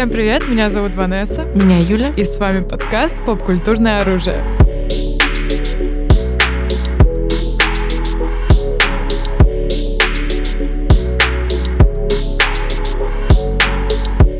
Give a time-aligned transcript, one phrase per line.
[0.00, 1.44] Всем привет, меня зовут Ванесса.
[1.54, 2.10] Меня Юля.
[2.16, 4.42] И с вами подкаст «Поп-культурное оружие».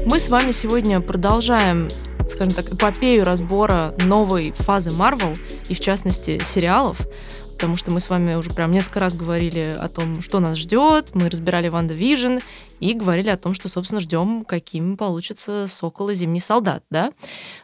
[0.06, 1.90] Мы с вами сегодня продолжаем,
[2.26, 5.36] скажем так, эпопею разбора новой фазы Marvel,
[5.68, 7.06] и в частности сериалов
[7.60, 11.14] потому что мы с вами уже прям несколько раз говорили о том, что нас ждет,
[11.14, 12.38] мы разбирали WandaVision
[12.80, 17.12] и говорили о том, что, собственно, ждем, каким получится Сокол и Зимний солдат, да?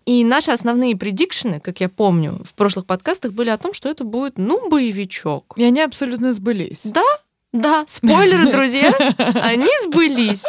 [0.05, 4.05] И наши основные предикшены, как я помню, в прошлых подкастах были о том, что это
[4.05, 5.55] будет, ну, боевичок.
[5.57, 6.83] И они абсолютно сбылись.
[6.85, 7.03] Да,
[7.53, 8.93] да, спойлеры, друзья,
[9.43, 10.45] они сбылись.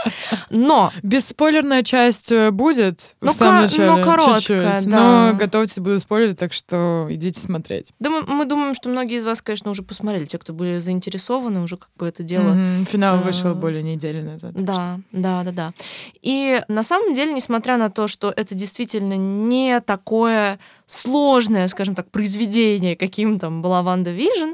[0.49, 0.91] Но...
[1.03, 3.91] Бесспойлерная часть э, будет ну, в самом начале.
[3.91, 5.31] Ну, короткая, чуть-чуть, да.
[5.31, 7.93] Но готовьтесь, буду спойлерить, так что идите смотреть.
[7.99, 10.25] Да, мы, мы думаем, что многие из вас, конечно, уже посмотрели.
[10.25, 12.49] Те, кто были заинтересованы, уже как бы это дело...
[12.49, 12.85] Mm-hmm.
[12.91, 14.53] Финал вышел более недели назад.
[14.53, 15.73] Да, да, да, да.
[16.21, 22.09] И на самом деле, несмотря на то, что это действительно не такое сложное, скажем так,
[22.11, 24.51] произведение, каким там была WandaVision,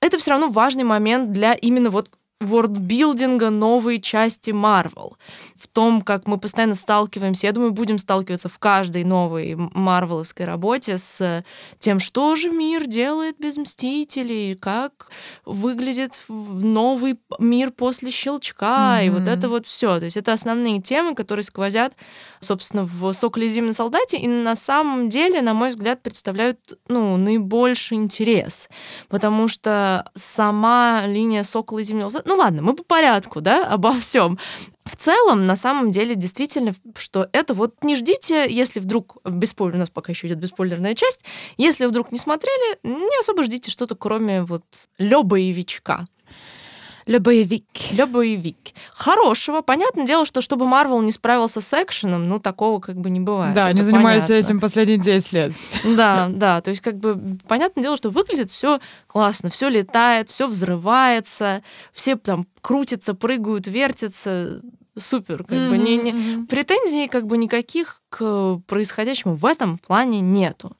[0.00, 5.12] это все равно важный момент для именно вот worldbuilding а новой части Marvel.
[5.54, 10.96] В том, как мы постоянно сталкиваемся, я думаю, будем сталкиваться в каждой новой марвеловской работе
[10.96, 11.44] с
[11.78, 15.10] тем, что же мир делает без Мстителей, как
[15.44, 19.06] выглядит новый мир после щелчка, mm-hmm.
[19.06, 19.98] и вот это вот все.
[19.98, 21.92] То есть это основные темы, которые сквозят,
[22.40, 27.18] собственно, в «Соколе и зимнем солдате», и на самом деле, на мой взгляд, представляют ну,
[27.18, 28.70] наибольший интерес,
[29.08, 33.92] потому что сама линия «Сокола и зимнего солдата» ну ладно, мы по порядку, да, обо
[33.92, 34.38] всем.
[34.84, 39.78] В целом, на самом деле, действительно, что это вот не ждите, если вдруг, беспойлер, у
[39.78, 41.24] нас пока еще идет бесспойлерная часть,
[41.56, 44.62] если вдруг не смотрели, не особо ждите что-то, кроме вот
[47.06, 47.64] Любоевик.
[47.92, 48.56] Любоевик.
[48.92, 49.62] Хорошего.
[49.62, 53.54] Понятное дело, что чтобы Марвел не справился с экшеном, ну, такого как бы не бывает.
[53.54, 54.46] Да, Это не занимаюсь понятно.
[54.46, 55.52] этим последние 10 лет.
[55.96, 56.60] Да, да.
[56.60, 62.16] То есть, как бы, понятное дело, что выглядит все классно, все летает, все взрывается, все
[62.16, 64.60] там крутятся, прыгают, вертятся.
[64.96, 66.46] Супер, как mm-hmm, бы не, не...
[66.46, 70.76] Претензий как бы никаких к происходящему в этом плане нету.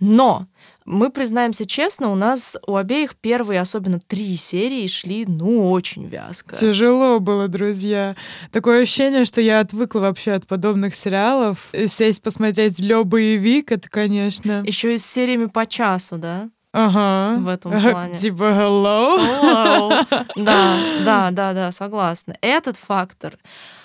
[0.00, 0.46] Но
[0.84, 6.54] мы признаемся честно, у нас у обеих первые, особенно три серии, шли, ну, очень вязко.
[6.54, 8.16] Тяжело было, друзья.
[8.52, 11.70] Такое ощущение, что я отвыкла вообще от подобных сериалов.
[11.86, 14.62] Сесть посмотреть Лё боевик, это, конечно...
[14.66, 16.50] Еще и с сериями по часу, да?
[16.72, 17.40] Ага.
[17.40, 18.18] В этом плане.
[18.18, 19.18] Типа hello.
[19.18, 20.06] hello.
[20.36, 22.36] Да, да, да, да, согласна.
[22.40, 23.38] Этот фактор.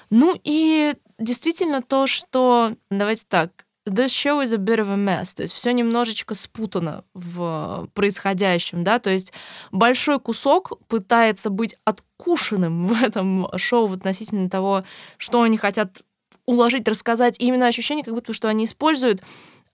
[0.09, 2.74] Ну и действительно то, что...
[2.90, 3.52] Давайте так,
[3.85, 8.84] This show is a bit of a mess, то есть все немножечко спутано в происходящем,
[8.84, 9.34] да, то есть
[9.72, 14.84] большой кусок пытается быть откушенным в этом шоу относительно того,
[15.17, 16.01] что они хотят
[16.45, 19.22] уложить, рассказать, и именно ощущение, как будто что они используют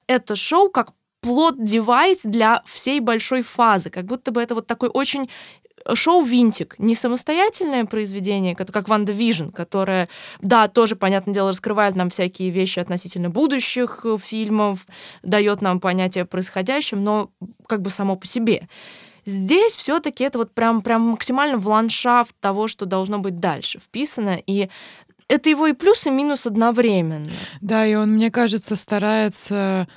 [0.07, 4.89] это шоу как plot device для всей большой фазы, как будто бы это вот такой
[4.89, 5.29] очень
[5.93, 10.09] шоу «Винтик» не самостоятельное произведение, как «WandaVision», которое,
[10.41, 14.87] да, тоже, понятное дело, раскрывает нам всякие вещи относительно будущих э, фильмов,
[15.23, 17.29] дает нам понятие о происходящем, но
[17.67, 18.67] как бы само по себе.
[19.25, 24.39] Здесь все-таки это вот прям, прям максимально в ландшафт того, что должно быть дальше вписано,
[24.45, 24.69] и
[25.27, 27.29] это его и плюс, и минус одновременно.
[27.61, 29.87] Да, и он, мне кажется, старается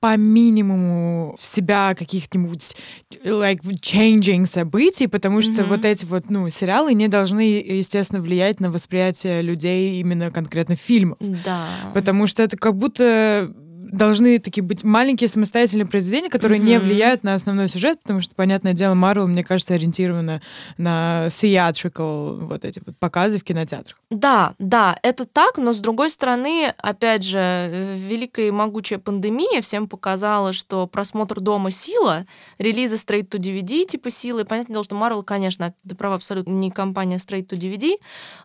[0.00, 2.74] по минимуму в себя каких-нибудь
[3.22, 5.68] like changing событий, потому что mm-hmm.
[5.68, 11.18] вот эти вот ну сериалы не должны естественно влиять на восприятие людей именно конкретно фильмов,
[11.44, 13.52] да, потому что это как будто
[13.90, 16.64] должны такие быть маленькие самостоятельные произведения, которые mm-hmm.
[16.64, 20.40] не влияют на основной сюжет, потому что, понятное дело, Марвел, мне кажется, ориентирована
[20.78, 23.98] на theatrical вот эти вот показы в кинотеатрах.
[24.10, 29.88] Да, да, это так, но с другой стороны, опять же, великая и могучая пандемия всем
[29.88, 32.26] показала, что просмотр дома сила,
[32.58, 34.44] релизы straight to DVD типа силы.
[34.44, 37.94] Понятное дело, что Marvel, конечно, ты права, абсолютно не компания straight to DVD,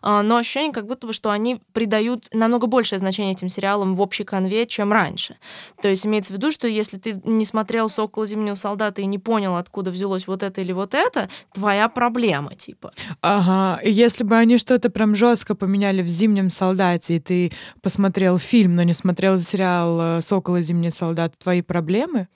[0.02, 4.00] а, но ощущение как будто бы, что они придают намного большее значение этим сериалам в
[4.00, 5.35] общей конве, чем раньше.
[5.80, 9.18] То есть имеется в виду, что если ты не смотрел «Сокола зимнего солдата» и не
[9.18, 12.92] понял, откуда взялось вот это или вот это, твоя проблема, типа.
[13.20, 17.52] Ага, если бы они что-то прям жестко поменяли в «Зимнем солдате», и ты
[17.82, 22.28] посмотрел фильм, но не смотрел сериал э, «Сокол и зимний солдат», твои проблемы?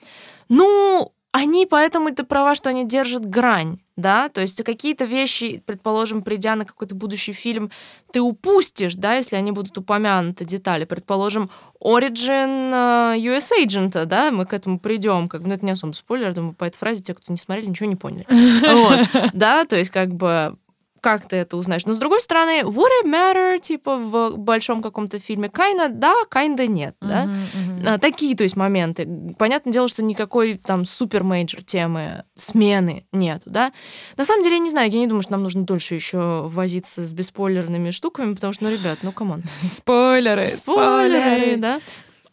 [0.48, 6.22] Ну, они поэтому это права, что они держат грань, да, то есть какие-то вещи, предположим,
[6.22, 7.70] придя на какой-то будущий фильм,
[8.12, 11.48] ты упустишь, да, если они будут упомянуты детали, предположим,
[11.80, 15.92] Origin uh, US Agent, да, мы к этому придем, как бы, ну это не особо
[15.92, 19.76] спойлер, думаю, по этой фразе те, кто не смотрели, ничего не поняли, вот, да, то
[19.76, 20.56] есть как бы
[21.00, 21.86] как ты это узнаешь?
[21.86, 25.48] Но с другой стороны, would it matter, типа, в большом каком-то фильме?
[25.48, 27.26] Kinda да, kinda нет, да?
[27.26, 27.88] Мгм, мгм.
[27.88, 29.08] А, такие, то есть, моменты.
[29.38, 33.72] Понятное дело, что никакой там супер-мейджор темы смены нету, да?
[34.16, 37.06] На самом деле, я не знаю, я не думаю, что нам нужно дольше еще возиться
[37.06, 39.42] с беспойлерными штуками, потому что, ну, ребят, ну, come on.
[39.70, 41.80] Спойлеры, Спойлеры, да?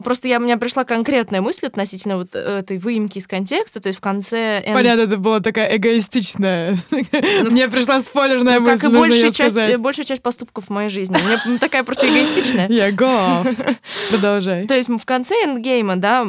[0.02, 3.98] Просто я, у меня пришла конкретная мысль относительно вот этой выемки из контекста, то есть
[3.98, 4.62] в конце...
[4.64, 6.76] Энн- Понятно, это была такая эгоистичная.
[7.50, 10.88] Мне пришла спойлерная ну, как мысль, и нужно большая часть, большая часть поступков в моей
[10.88, 11.16] жизни.
[11.46, 12.68] Мне такая просто эгоистичная.
[12.68, 13.76] Я go.
[14.10, 14.66] Продолжай.
[14.66, 16.26] То есть в конце Endgame а, да,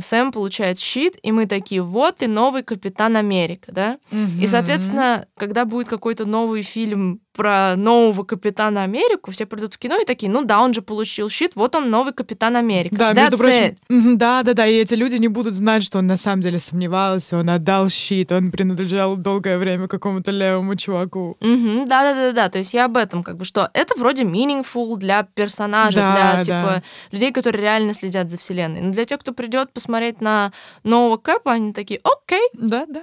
[0.00, 3.98] Сэм получает щит, и мы такие, вот и новый Капитан Америка, да?
[4.40, 9.96] И, соответственно, когда будет какой-то новый фильм про нового Капитана Америку, все придут в кино
[10.02, 12.96] и такие, ну да, он же получил щит, вот он новый Капитан Америка.
[12.96, 14.16] Да, That's между прочим, it.
[14.16, 17.38] да, да, да, и эти люди не будут знать, что он на самом деле сомневался,
[17.38, 21.36] он отдал щит, он принадлежал долгое время какому-то левому чуваку.
[21.40, 25.96] Мгм, Да-да-да-да, то есть я об этом, как бы, что это вроде meaningful для персонажа,
[26.00, 26.42] Да, для, да.
[26.42, 26.82] типа,
[27.12, 28.80] людей, которые реально следят за вселенной.
[28.80, 30.50] Но для тех, кто придет посмотреть на
[30.82, 33.02] нового Кэпа, они такие, окей, Да, да,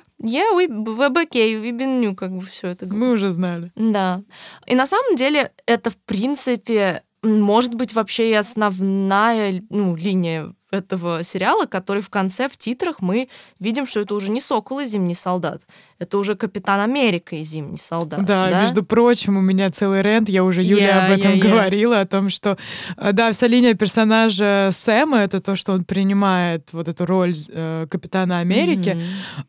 [0.56, 2.88] we okay, we been new, как бы все это.
[2.88, 3.72] мы уже знали.
[3.76, 4.22] Да.
[4.66, 11.24] И на самом деле это, в принципе, может быть вообще и основная ну, линия этого
[11.24, 13.28] сериала, который в конце в титрах мы
[13.60, 15.62] видим, что это уже не Сокол и Зимний солдат,
[16.00, 18.26] это уже Капитан Америка и Зимний солдат.
[18.26, 21.44] Да, между прочим, у меня целый рент, я уже Юле Я- об этом я- я.
[21.44, 22.58] говорила, о том, что,
[22.98, 27.88] э, да, вся линия персонажа Сэма— это то, что он принимает вот эту роль э,
[27.90, 29.04] Капитана Америки, Мгм.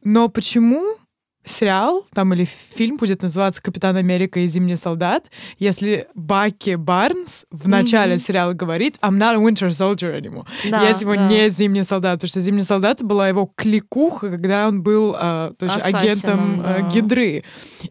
[0.05, 0.83] но почему
[1.47, 2.45] сериал там или
[2.75, 8.21] фильм будет называться «Капитан Америка и Зимний солдат», если Баки Барнс в начале Мгм.
[8.21, 10.45] сериала говорит «I'm not a winter soldier anymore».
[10.71, 11.29] Да, я типа да.
[11.29, 15.67] не Зимний солдат, потому что Зимний солдат была его кликуха, когда он был а, то
[15.67, 16.91] есть агентом а, да.
[16.91, 17.45] Гидры.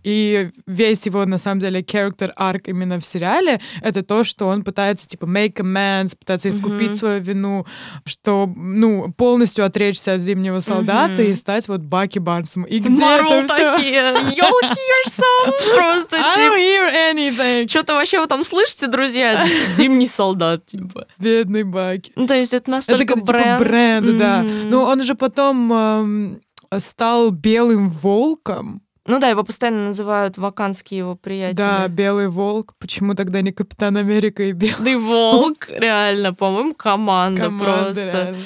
[0.03, 4.63] И весь его, на самом деле, character арк именно в сериале— это то, что он
[4.63, 6.97] пытается, типа, make amends, пытаться искупить Мгм.
[6.97, 7.65] свою вину,
[8.05, 11.31] что, ну, полностью отречься от Зимнего солдата Мгм.
[11.31, 12.63] и стать вот Баки Барнсом.
[12.63, 13.44] И где Марвел это?
[13.47, 17.67] Такие, you'll hear some, просто I don't hear anything.
[17.69, 19.45] Что-то вообще вы там слышите, друзья?
[19.67, 21.07] Зимний солдат, типа.
[21.17, 22.11] Бедный Баки.
[22.15, 23.59] Ну, то есть это Это настолько как, типа бренд.
[23.59, 24.41] бренд, да.
[24.43, 26.41] Но он же потом эм,
[26.77, 28.81] стал белым волком.
[29.07, 31.57] Ну да, его постоянно называют ваканские его приятели.
[31.57, 32.73] Да, белый волк.
[32.79, 37.83] Почему тогда не Капитан Америка и белый волк, реально, по-моему, команда, команда?
[37.83, 38.01] просто.
[38.03, 38.37] реально.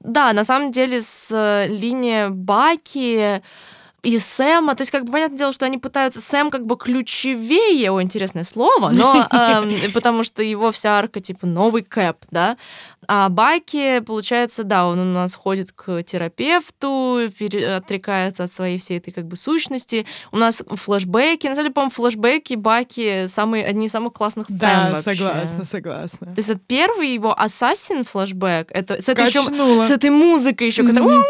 [0.00, 3.42] Да, на самом деле с э, линия Баки
[4.02, 6.20] и Сэма, то есть, как бы, понятное дело, что они пытаются...
[6.20, 11.46] Сэм как бы ключевее, о, интересное слово, но эм, потому что его вся арка, типа,
[11.46, 12.56] новый Кэп, да,
[13.08, 18.98] а Баки, получается, да, он у нас ходит к терапевту, пере- отрекается от своей всей
[18.98, 20.06] этой, как бы, сущности.
[20.30, 24.58] У нас флешбеки, на самом деле, по-моему, флешбеки Баки самые, одни из самых классных сцен
[24.60, 25.14] Да, вообще.
[25.14, 26.26] согласна, согласна.
[26.28, 30.82] То есть это первый его ассасин флешбэк, это с этой, еще, с этой музыкой еще,
[30.86, 31.24] которая, Мгм.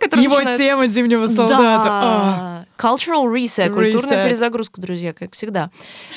[0.00, 1.88] Которая Его начинает- тема Зимнего солдата.
[1.88, 2.59] А.
[2.80, 4.26] Cultural reset, культурная Reset.
[4.26, 5.70] перезагрузка, друзья, как всегда.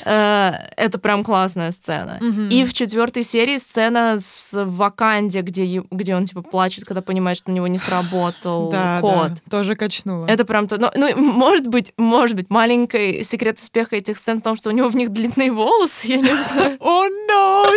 [0.04, 2.18] Э, Это прям классная сцена.
[2.20, 2.48] Мгм.
[2.48, 7.50] И в четвертой серии сцена с Ваканде, где, где он типа плачет, когда понимает, что
[7.50, 9.28] у него не сработал да, код.
[9.28, 10.26] да, тоже качнула.
[10.26, 10.78] Это прям то.
[10.80, 14.72] Ну, ну, может быть, может быть, маленький секрет успеха этих сцен в том, что у
[14.72, 16.78] него в них длинные волосы, я не знаю.
[16.80, 17.04] О,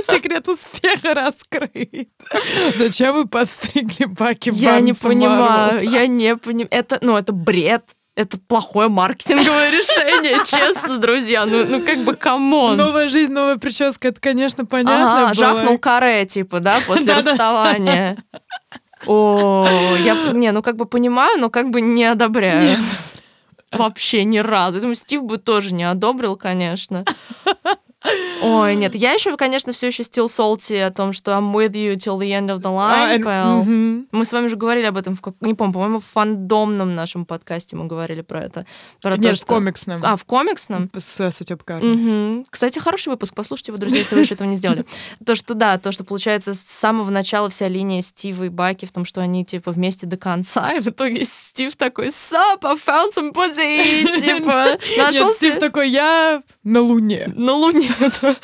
[0.02, 2.10] секрет успеха раскрыт.
[2.76, 6.68] Зачем вы постригли Баки Я не понимаю, я не понимаю.
[6.72, 7.97] Это, ну, это бред.
[8.18, 11.46] Это плохое маркетинговое решение, честно, друзья.
[11.46, 12.76] Ну, ну как бы, come on.
[12.76, 15.36] Новая жизнь, новая прическа, это, конечно, понятно Ага, было.
[15.36, 18.18] жахнул каре, типа, да, после расставания.
[19.06, 19.68] О,
[20.04, 22.60] я, не, ну как бы понимаю, но как бы не одобряю.
[22.60, 22.80] Нет.
[23.72, 24.78] Вообще ни разу.
[24.78, 27.06] Я думаю, Стив бы тоже не одобрил, конечно.
[28.44, 31.96] Ой, нет, я еще, конечно, все еще still salty о том, что I'm with you
[31.96, 33.64] till the end of the line, and- pal.
[33.64, 34.08] мгм.
[34.12, 37.26] Мы с вами уже говорили об этом, в как- не помню, по-моему, в фандомном нашем
[37.26, 38.66] подкасте мы говорили про это.
[39.02, 40.00] Про то, Нет, в что- комиксном.
[40.04, 40.90] А, в комиксном?
[40.96, 41.84] С Сутёпкар.
[41.84, 42.46] Мгм.
[42.50, 43.34] Кстати, хороший выпуск.
[43.34, 44.86] Послушайте его, друзья, если вы еще этого не сделали.
[45.26, 48.92] То, что да, то, что получается с самого начала вся линия Стива и Баки в
[48.92, 53.12] том, что они типа вместе до конца, и в итоге Стив такой «Sup, I found
[53.18, 57.34] some pussy!» Типа, нашел Стив такой, я на Луне.
[57.36, 57.87] на Луне.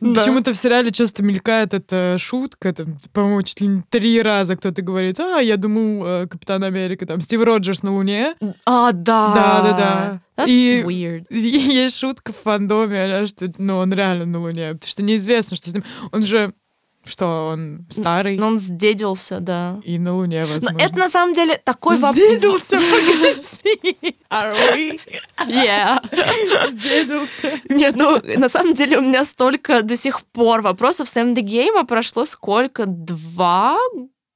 [0.00, 0.20] Да.
[0.20, 4.82] Почему-то в сериале часто мелькает эта шутка, там, по-моему, чуть ли не три раза кто-то
[4.82, 8.34] говорит, а, я думал, э, Капитан Америка, там, Стив Роджерс на Луне.
[8.64, 9.34] А, да.
[9.34, 10.20] Да-да-да.
[10.36, 11.26] That's И- weird.
[11.30, 11.38] И
[11.74, 15.70] Есть шутка в фандоме, а, что ну, он реально на Луне, потому что неизвестно, что
[15.70, 15.84] с ним.
[16.12, 16.52] Он же
[17.04, 18.38] Что он старый.
[18.38, 19.80] Но он сдедился, да.
[19.84, 20.78] И на Луне, возможно.
[20.78, 22.16] Но это на самом деле такой вопрос.
[22.16, 24.16] Сдедился, погоди.
[24.30, 25.00] Are we?
[25.46, 26.68] Yeah.
[26.70, 27.60] Сдедился.
[27.68, 32.24] Нет, ну, на самом деле у меня столько до сих пор вопросов с Game прошло
[32.24, 32.84] сколько?
[32.86, 33.78] Два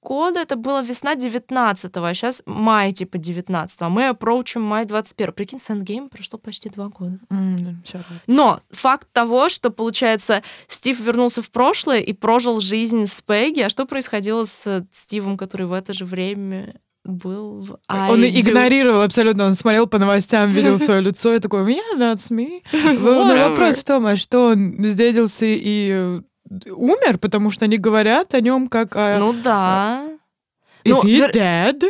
[0.09, 5.35] года, это было весна 19-го, а сейчас май типа 19 а мы approachим май 21
[5.35, 7.19] Прикинь, с Endgame прошло почти два года.
[7.29, 7.75] Да,
[8.27, 13.69] Но факт того, что, получается, Стив вернулся в прошлое и прожил жизнь с Пегги, а
[13.69, 16.75] что происходило с Стивом, который в это же время
[17.05, 18.41] был в Он I Do?
[18.41, 22.62] игнорировал абсолютно, он смотрел по новостям, видел свое лицо и такой, yeah, that's me.
[22.99, 26.21] Но вопрос в том, а что он сдедился и э,
[26.71, 29.19] умер, потому что они говорят о нем как о...
[29.19, 30.05] Ну да.
[30.85, 31.83] Is ну, he dead?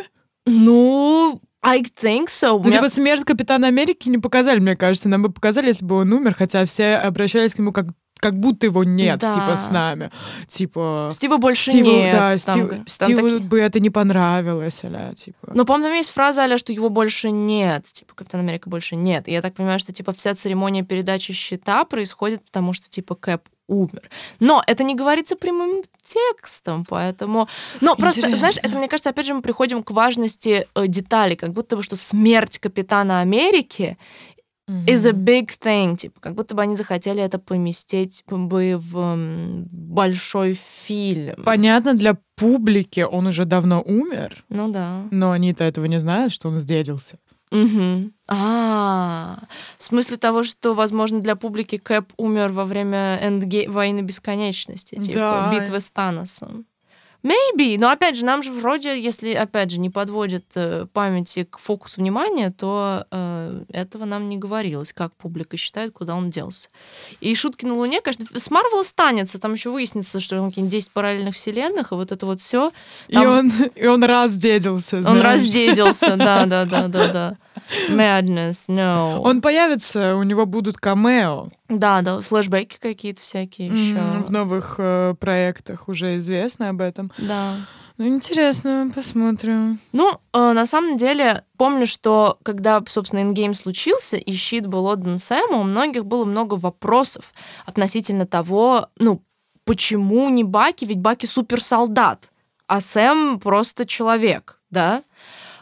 [0.46, 2.60] Ну, I think so.
[2.62, 5.08] Ну, типа, смерть Капитана Америки не показали, мне кажется.
[5.08, 7.86] Нам бы показали, если бы он умер, хотя все обращались к нему как
[8.20, 9.32] как будто его нет, Да.
[9.32, 10.10] типа, с нами.
[10.46, 11.08] Типа...
[11.12, 12.12] Стива больше Стиву, нет.
[12.12, 15.52] да, Стив- там Стиву такие- бы это не понравилось, аля, типа.
[15.54, 17.84] Но, по-моему, там есть фраза, аля, что его больше нет.
[17.84, 19.28] Типа, Капитан Америка больше нет.
[19.28, 23.42] И я так понимаю, что, типа, вся церемония передачи щита происходит, потому что, типа, Кэп
[23.68, 24.10] умер.
[24.40, 27.48] Но это не говорится прямым текстом, поэтому...
[27.80, 31.52] Но просто, знаешь, это, мне кажется, опять же, мы приходим к важности э, деталей, как
[31.52, 33.96] будто бы, что смерть Капитана Америки
[34.86, 39.16] is a big thing, типа, как будто бы они захотели это поместить бы в
[39.72, 41.42] большой фильм.
[41.44, 45.04] Понятно, для публики он уже давно умер, Ну да.
[45.10, 47.18] но они-то этого не знают, что он сдедился.
[47.50, 48.12] Мгм.
[48.28, 49.38] А,
[49.78, 53.68] в смысле того, что, возможно, для публики Кэп умер во время Эндге...
[53.68, 55.50] войны бесконечности, типа Да.
[55.52, 56.66] битвы с Таносом.
[57.24, 61.58] Maybe, но опять же, нам же вроде, если, опять же, не подводит э, памяти к
[61.58, 66.68] фокусу внимания, то э, этого нам не говорилось, как публика считает, куда он делся.
[67.20, 70.90] И шутки на Луне, конечно, с Марвел останется, там еще выяснится, что там какие-нибудь 10
[70.92, 72.70] параллельных вселенных, и вот это вот все.
[73.08, 75.24] И, он, и он раздедился, Он знаешь.
[75.24, 77.36] раздеделся, да, да, да, да, да.
[77.90, 79.18] Madness, no.
[79.20, 83.96] Он появится, у него будут камео Да, да, флешбеки какие-то всякие еще.
[83.96, 87.10] М, в новых э, проектах, уже известно об этом.
[87.18, 87.54] Да.
[87.98, 89.80] Ну, интересно, посмотрим.
[89.92, 95.18] Ну, э, на самом деле, помню, что когда, собственно, ингейм случился, и щит был отдан
[95.18, 97.34] Сэму, у многих было много вопросов
[97.66, 99.20] относительно того, ну,
[99.64, 102.30] почему не Баки, ведь Баки суперсолдат,
[102.68, 105.02] а Сэм просто человек, да?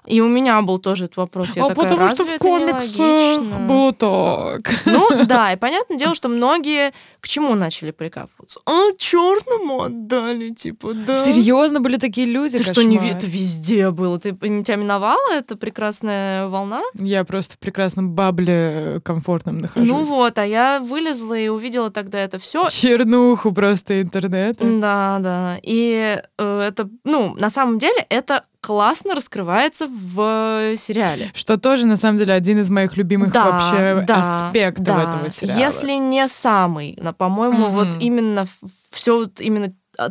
[0.07, 1.57] И у меня был тоже этот вопрос.
[1.57, 4.71] Я а такая, потому что «Разве в комиксах нелогично?» было так.
[4.87, 8.61] Ну да, и понятное дело, что многие к чему начали прикапываться?
[8.67, 11.25] А, черному отдали, типа, да.
[11.25, 12.59] Серьезно были такие люди?
[12.59, 13.17] Ты что, не кошмар.
[13.17, 14.19] это везде было?
[14.19, 16.83] Ты не тебя миновала эта прекрасная волна?
[16.95, 19.89] Я просто в прекрасном бабле комфортном нахожусь.
[19.89, 22.69] Ну вот, а я вылезла и увидела тогда это все.
[22.69, 24.65] Чернуху просто интернета.
[24.65, 25.59] Да, да.
[25.63, 31.31] И э, это, ну, на самом деле, это классно раскрывается в сериале.
[31.35, 35.03] Что тоже, на самом деле, один из моих любимых вообще аспектов да.
[35.03, 35.59] этого сериала.
[35.59, 37.71] Если не самый, но, по-моему, Мгм.
[37.71, 38.47] вот именно
[38.91, 40.09] все вот именно а,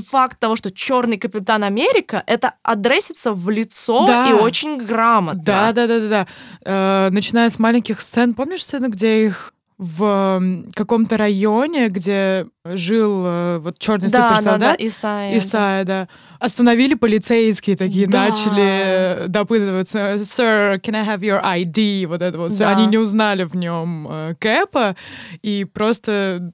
[0.00, 4.30] факт того, что черный капитан Америка, это адресится в лицо Да.
[4.30, 5.42] и очень грамотно.
[5.44, 6.26] Да, да, да, да, да.
[6.64, 8.34] Э, начиная с маленьких сцен.
[8.34, 10.40] Помнишь сцену, где их в
[10.74, 15.38] каком-то районе, где жил э, вот черный да, да, да, суперсолдат, Исайя.
[15.38, 16.08] Исайя, да.
[16.38, 18.28] Остановили полицейские такие, Да.
[18.28, 22.06] начали э, допытываться, sir, can I have your ID?
[22.06, 22.56] Вот это вот.
[22.56, 22.70] Да.
[22.70, 24.94] Они не узнали в нем э, Кэпа
[25.42, 26.52] и просто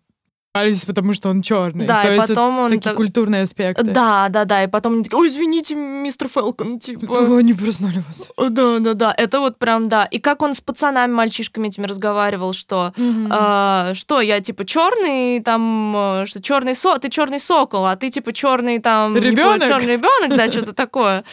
[0.58, 1.86] пались, потому что он черный.
[1.86, 3.84] Да, То и есть потом это он такие так- культурные аспекты.
[3.84, 7.12] Да, да, да, и потом они такие, ой, извините, мистер Фелкон, типа.
[7.12, 8.50] О, не признали вас.
[8.50, 10.04] Да, да, да, это вот прям, да.
[10.04, 12.92] И как он с пацанами, мальчишками этими разговаривал, что,
[13.30, 18.10] а, что я типа черный, там, э, что черный со, ты черный сокол, а ты
[18.10, 19.66] типа черный там Ребёнок.
[19.66, 21.24] черный ребенок, да, что-то такое,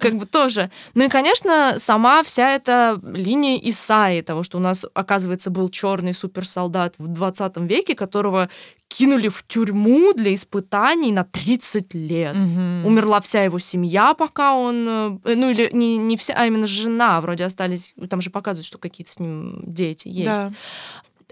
[0.00, 0.70] как бы тоже.
[0.94, 6.14] Ну и, конечно, сама вся эта линия Исаи, того, что у нас, оказывается, был черный
[6.14, 8.48] суперсолдат в 20 веке, которого
[8.88, 12.34] кинули в тюрьму для испытаний на 30 лет.
[12.34, 12.84] Мгм.
[12.86, 15.18] Умерла вся его семья, пока он...
[15.24, 17.20] э, Ну, или не, не вся, а именно жена.
[17.20, 17.94] Вроде остались...
[18.08, 20.26] Там же показывают, что какие-то с ним дети есть.
[20.40, 20.52] Да.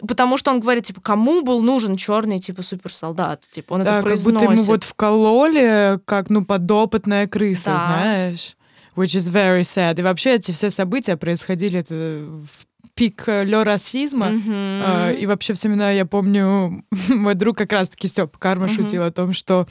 [0.06, 3.42] Потому что он говорит, типа, кому был нужен черный, типа, суперсолдат?
[3.50, 4.40] Типа, он Да, это как произносит.
[4.40, 7.78] будто ему вот вкололи, как, ну, подопытная крыса, Да.
[7.80, 8.56] знаешь.
[8.96, 9.98] Which is very sad.
[9.98, 12.66] И вообще эти все события происходили это в
[12.98, 14.32] пик э, лё расизма.
[14.48, 18.74] А, И вообще в семена я помню, мой друг как раз-таки Степ Карма Мгм.
[18.74, 19.66] шутил о том, что,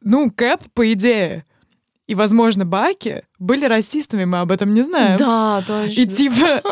[0.00, 1.44] ну, Кэп, по идее,
[2.06, 5.18] и, возможно, Баки были расистами, мы об этом не знаем.
[5.18, 6.00] Да, точно.
[6.00, 6.62] И типа,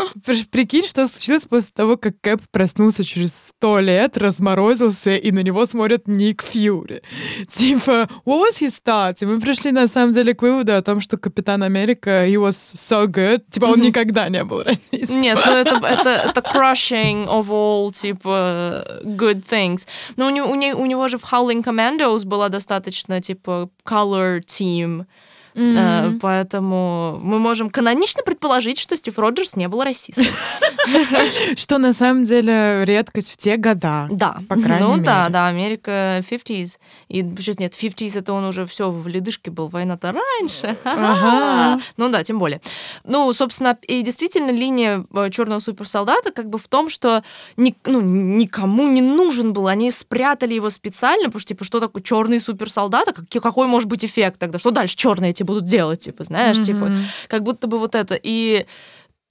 [0.50, 5.66] прикинь, что случилось после того, как Кэп проснулся через сто лет, разморозился, и на него
[5.66, 7.02] смотрит Ник Фьюри.
[7.48, 9.18] Типа, what was his thoughts?
[9.22, 12.52] И мы пришли на самом деле к выводу о том, что Капитан Америка, he was
[12.52, 13.42] so good.
[13.50, 15.20] Типа, он никогда не был расистом.
[15.20, 19.86] Нет, ну это, это, это crushing of all, типа, good things.
[20.16, 24.40] Но у него, у него, у него же в Howling Commandos была достаточно, типа, color
[24.40, 25.06] team.
[25.54, 26.18] Mm-hmm.
[26.20, 30.26] Поэтому мы можем канонично предположить, что Стив Роджерс не был расистом.
[31.56, 34.08] Что на самом деле редкость в те года.
[34.10, 34.38] Да.
[34.48, 35.04] По крайней ну мере.
[35.04, 36.78] да, да, Америка 50s.
[37.08, 40.76] И сейчас нет, 50s это он уже все в ледышке был, война-то раньше.
[40.84, 41.80] Ага.
[41.96, 42.60] Ну да, тем более.
[43.04, 47.22] Ну, собственно, и действительно линия э, черного суперсолдата как бы в том, что
[47.56, 49.66] ни, ну, никому не нужен был.
[49.66, 53.08] Они спрятали его специально, потому что, типа, что такое черный суперсолдат?
[53.08, 54.58] А какой может быть эффект тогда?
[54.58, 56.00] Что дальше черные эти будут делать?
[56.00, 56.64] Типа, знаешь, mm-hmm.
[56.64, 56.90] типа,
[57.28, 58.18] как будто бы вот это.
[58.20, 58.66] И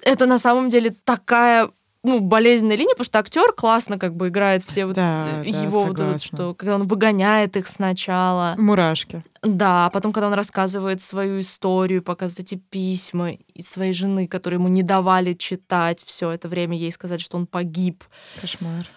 [0.03, 1.70] это на самом деле такая
[2.03, 5.62] ну, болезненная линия, потому что актер классно как бы играет все вот Да, э, да,
[5.62, 6.38] его вот это, вот, согласна.
[6.38, 9.24] что когда он выгоняет их сначала, Мурашки.
[9.43, 14.58] да, а потом, когда он рассказывает свою историю, показывает эти письма из своей жены, которые
[14.58, 18.03] ему не давали читать все это время, ей сказать, что он погиб.
[18.39, 18.88] Кошмар.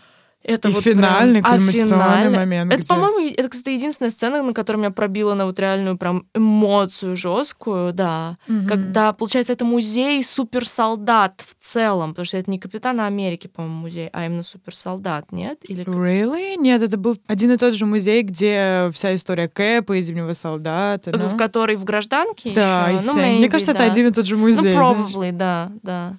[0.47, 4.11] Это И вот финальный прям- а кульминационный финальный- момент, Это, где- по-моему, это, кстати, единственная
[4.11, 8.37] сцена, на которой меня пробила на вот реальную прям эмоцию жесткую, да.
[8.47, 8.69] Мгм.
[8.69, 14.09] Когда, получается, это музей суперсолдат в целом, потому что это не Капитана Америки, по-моему, музей,
[14.13, 15.59] а именно суперсолдат, нет?
[15.63, 16.57] Или Really?
[16.57, 21.11] Нет, это был один и тот же музей, где вся история Кэпа и Зимнего солдата.
[21.17, 21.29] ну.
[21.29, 23.07] в который в гражданке Да, еще?
[23.07, 23.21] Ну, все.
[23.21, 23.85] Мне maybe, кажется, да.
[23.85, 24.75] это один и тот же музей.
[24.77, 26.17] Ну, probably, да, да.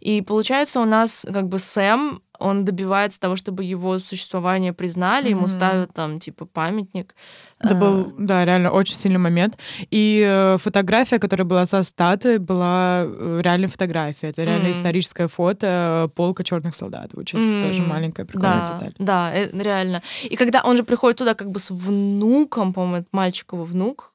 [0.00, 5.40] И получается, у нас как бы Сэм, он добивается того, чтобы его существование признали, ему
[5.42, 5.48] Мгм.
[5.48, 7.14] ставят там, типа, памятник.
[7.60, 9.58] Это Э, был, да, реально очень сильный момент.
[9.90, 14.30] И э, фотография, которая была со статуей, была э, реальной фотографией.
[14.30, 14.72] Это реально М.
[14.72, 17.10] историческое фото э, полка черных солдат.
[17.16, 18.94] Очень М, тоже маленькая прикольная да, деталь.
[18.98, 20.02] Да, э, реально.
[20.30, 24.12] И когда он же приходит туда как бы с внуком, по-моему, это мальчик его внук,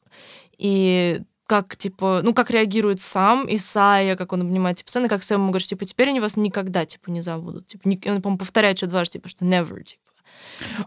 [0.58, 5.42] и как, типа, ну, как реагирует сам Исайя, как он обнимает, типа, сына, как Сэм
[5.42, 7.66] ему говорит, типа, теперь они вас никогда, типа, не забудут.
[7.66, 10.04] Типа, ни- он, по-моему, повторяет что дважды, типа, что never, типа.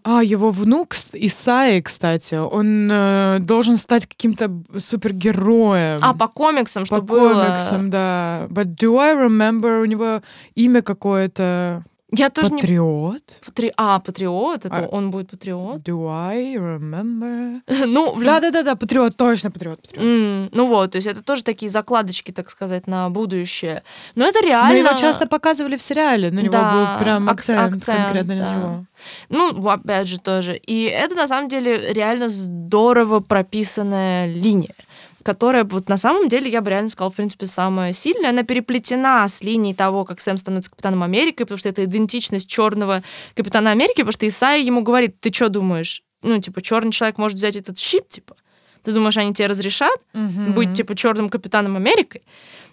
[0.04, 5.98] А, его внук Исаи, кстати, он э, должен стать каким-то супергероем.
[6.00, 7.44] А, по комиксам, что По было...
[7.44, 8.46] комиксам, да.
[8.48, 10.22] But do I remember, у него
[10.54, 12.60] имя какое-то Я тоже не...
[12.60, 13.22] Патриот?
[13.44, 13.72] Патри...
[13.78, 15.78] А, патриот, это А- он будет патриот.
[15.80, 17.60] Do I remember?
[17.86, 19.80] ну, в Да-да-да, патриот, точно патриот.
[19.80, 20.04] патриот.
[20.04, 23.82] М, ну вот, то есть это тоже такие закладочки, так сказать, на будущее.
[24.14, 24.68] Но это реально...
[24.68, 28.36] Но его часто показывали в сериале, на него Да, был прям акц- акцент, акцент, конкретно
[28.36, 28.44] да.
[28.44, 28.86] на него.
[29.30, 30.56] Ну, опять же, тоже.
[30.56, 34.74] И это, на самом деле, реально здорово прописанная линия
[35.22, 38.30] которая вот на самом деле, я бы реально сказала, в принципе, самая сильная.
[38.30, 43.02] Она переплетена с линией того, как Сэм становится Капитаном Америки, потому что это идентичность черного
[43.34, 46.02] Капитана Америки, потому что Исайя ему говорит, ты что думаешь?
[46.22, 48.36] Ну, типа, черный человек может взять этот щит, типа?
[48.82, 52.22] Ты думаешь, они тебе разрешат быть, типа, черным Капитаном Америкой?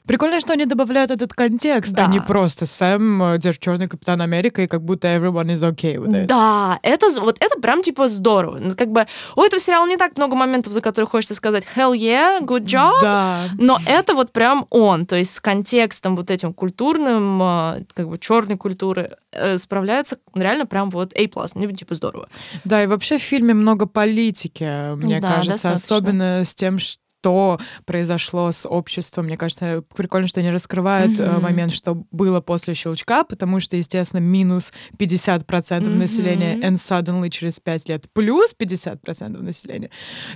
[0.10, 2.06] Прикольно, что они добавляют этот контекст, Да.
[2.06, 5.98] а не просто Сэм, э, держит черный капитан Америка, и как будто everyone is okay
[5.98, 6.26] with it.
[6.26, 8.58] Да, это вот это прям типа здорово.
[8.60, 11.96] Ну, как бы у этого сериала не так много моментов, за которые хочется сказать hell
[11.96, 12.94] yeah, good job.
[13.04, 13.42] Да.
[13.60, 18.18] Но это вот прям он, то есть с контекстом вот этим культурным, э, как бы
[18.18, 22.28] черной культуры э, справляется реально прям вот A+, ну типа здорово.
[22.64, 25.80] Да, и вообще в фильме много политики, мне Да, кажется, достаточно.
[26.00, 29.26] Особенно с тем, что произошло с обществом.
[29.26, 31.42] Мне кажется, прикольно, что они раскрывают Мгм.
[31.42, 36.64] момент, что было после щелчка, потому что, естественно, минус 50% населения, Мгм.
[36.66, 39.90] and suddenly через 5 лет плюс 50% населения.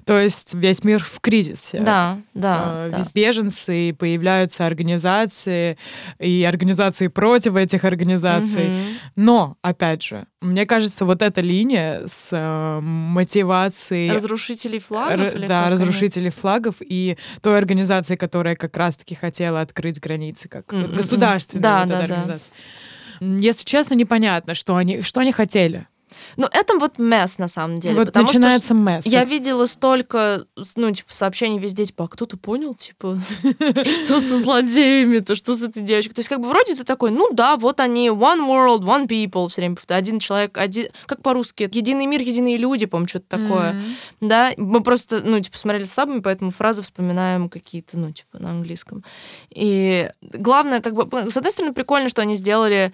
[0.04, 1.80] То есть весь мир в кризисе.
[1.80, 2.88] Да, да.
[2.88, 3.04] Э, да.
[3.16, 5.78] беженцы, появляются организации,
[6.20, 8.68] и организации против этих организаций.
[8.72, 8.86] Мгм.
[9.16, 14.12] Но, опять же, мне кажется, вот эта линия с э, мотивацией...
[14.12, 15.20] Разрушителей флагов?
[15.20, 15.74] р- или да, как они?
[15.74, 20.96] разрушителей флагов и той организации, которая как раз-таки хотела открыть границы, как М-м-м.
[20.96, 22.14] государственная Да, вот да, эта да.
[22.16, 22.54] организация.
[23.20, 25.88] Если честно, непонятно, что они, что они хотели.
[26.38, 27.96] Ну, это вот месс, на самом деле.
[27.96, 29.06] вот потому что начинается месс.
[29.06, 33.20] Я видела столько, ну, типа, сообщений везде, типа, а кто-то понял, типа,
[33.84, 36.16] что со злодеями-то, что с этой девочкой?
[36.16, 39.48] То есть, как бы, вроде ты такой, ну да, вот они, one world, one people,
[39.48, 43.76] все время один человек, один, как по-русски, единый мир, единые люди, по-моему, что-то такое.
[44.22, 48.52] Да, мы просто, ну, типа, смотрели с сабами, поэтому фразы вспоминаем какие-то, ну, типа, на
[48.52, 49.04] английском.
[49.50, 52.92] И главное, как бы, с одной стороны, прикольно, что они сделали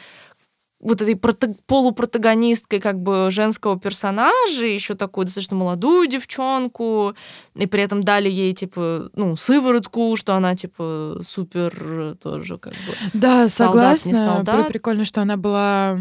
[0.82, 7.14] вот этой прото- полупротагонисткой как бы женского персонажа, еще такую достаточно молодую девчонку,
[7.56, 12.94] и при этом дали ей, типа, ну, сыворотку, что она, типа, супер тоже как бы
[13.14, 14.34] Да, солдат, не согласна.
[14.36, 14.68] солдат.
[14.70, 16.00] Прикольно, что она была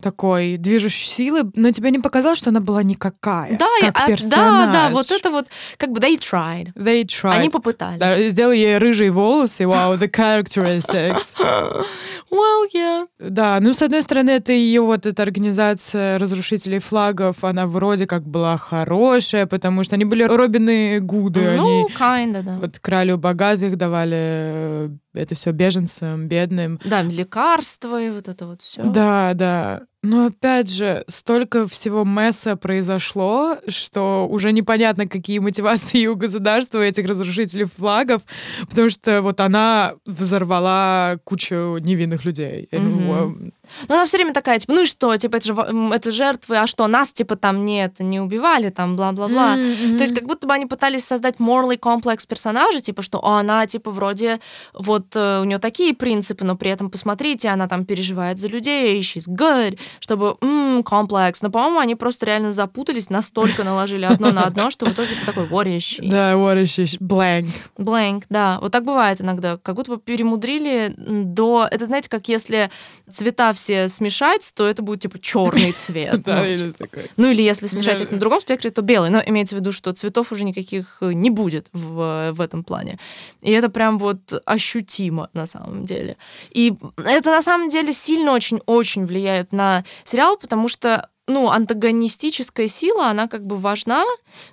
[0.00, 4.06] такой движущей силы, но тебе не показалось, что она была никакая, Да, как а- да,
[4.06, 4.72] персонаж.
[4.72, 6.72] да, вот это вот, как бы they tried.
[6.74, 7.32] They tried.
[7.38, 7.98] Они попытались.
[7.98, 11.34] Да, сделай ей рыжие волосы, вау, the characteristics.
[12.30, 13.06] Well, yeah.
[13.18, 18.22] Да, ну, с одной стороны, это ее вот эта организация разрушителей флагов, она вроде как
[18.26, 22.58] была хорошая, потому что они были Робины Гуды, Ну, они kinda, да.
[22.60, 26.78] вот крали у богатых, давали э, это все беженцам, бедным.
[26.84, 28.82] Да, лекарства и вот это вот все.
[28.82, 29.80] Да, да.
[30.02, 37.06] Но опять же, столько всего месса произошло, что уже непонятно, какие мотивации у государства этих
[37.06, 38.22] разрушителей флагов,
[38.68, 42.68] потому что вот она взорвала кучу невинных людей.
[42.70, 43.52] Мгм.
[43.88, 45.54] Но она все время такая, типа, ну и что, типа, это же
[45.92, 49.54] это жертвы, а что, нас, типа, там нет, не убивали, там, бла-бла-бла.
[49.54, 53.66] То есть как будто бы они пытались создать morally комплекс персонажа, типа, что «О, она,
[53.66, 54.40] типа, вроде,
[54.74, 59.00] вот э, у нее такие принципы, но при этом, посмотрите, она там переживает за людей,
[59.00, 61.42] she's good, чтобы, ммм, комплекс.
[61.42, 65.26] Но, по-моему, они просто реально запутались, настолько наложили одно на одно, что в итоге ты
[65.26, 66.08] такой, what is she?
[66.08, 66.98] Да, what is she?
[67.00, 67.48] Blank.
[67.78, 68.58] Blank, да.
[68.60, 69.58] Вот так бывает иногда.
[69.58, 71.68] Как будто бы перемудрили до...
[71.70, 72.70] Это, знаете, как если
[73.10, 76.22] цвета все смешать, то это будет, типа, черный цвет.
[76.22, 77.10] Да, Ну, или такой.
[77.16, 79.10] ну или если смешать их на другом спектре, то белый.
[79.10, 82.98] Но имеется в виду, что цветов уже никаких э, не будет в, в этом плане.
[83.42, 86.16] И это прям вот ощутимо на самом деле.
[86.52, 93.08] И это на самом деле сильно очень-очень влияет на сериал, потому что ну, антагонистическая сила,
[93.08, 94.04] она как бы важна,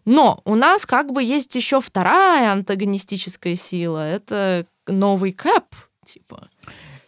[0.04, 4.06] но у нас как бы есть еще вторая антагонистическая сила.
[4.06, 5.64] Это новый Кэп,
[6.04, 6.50] типа.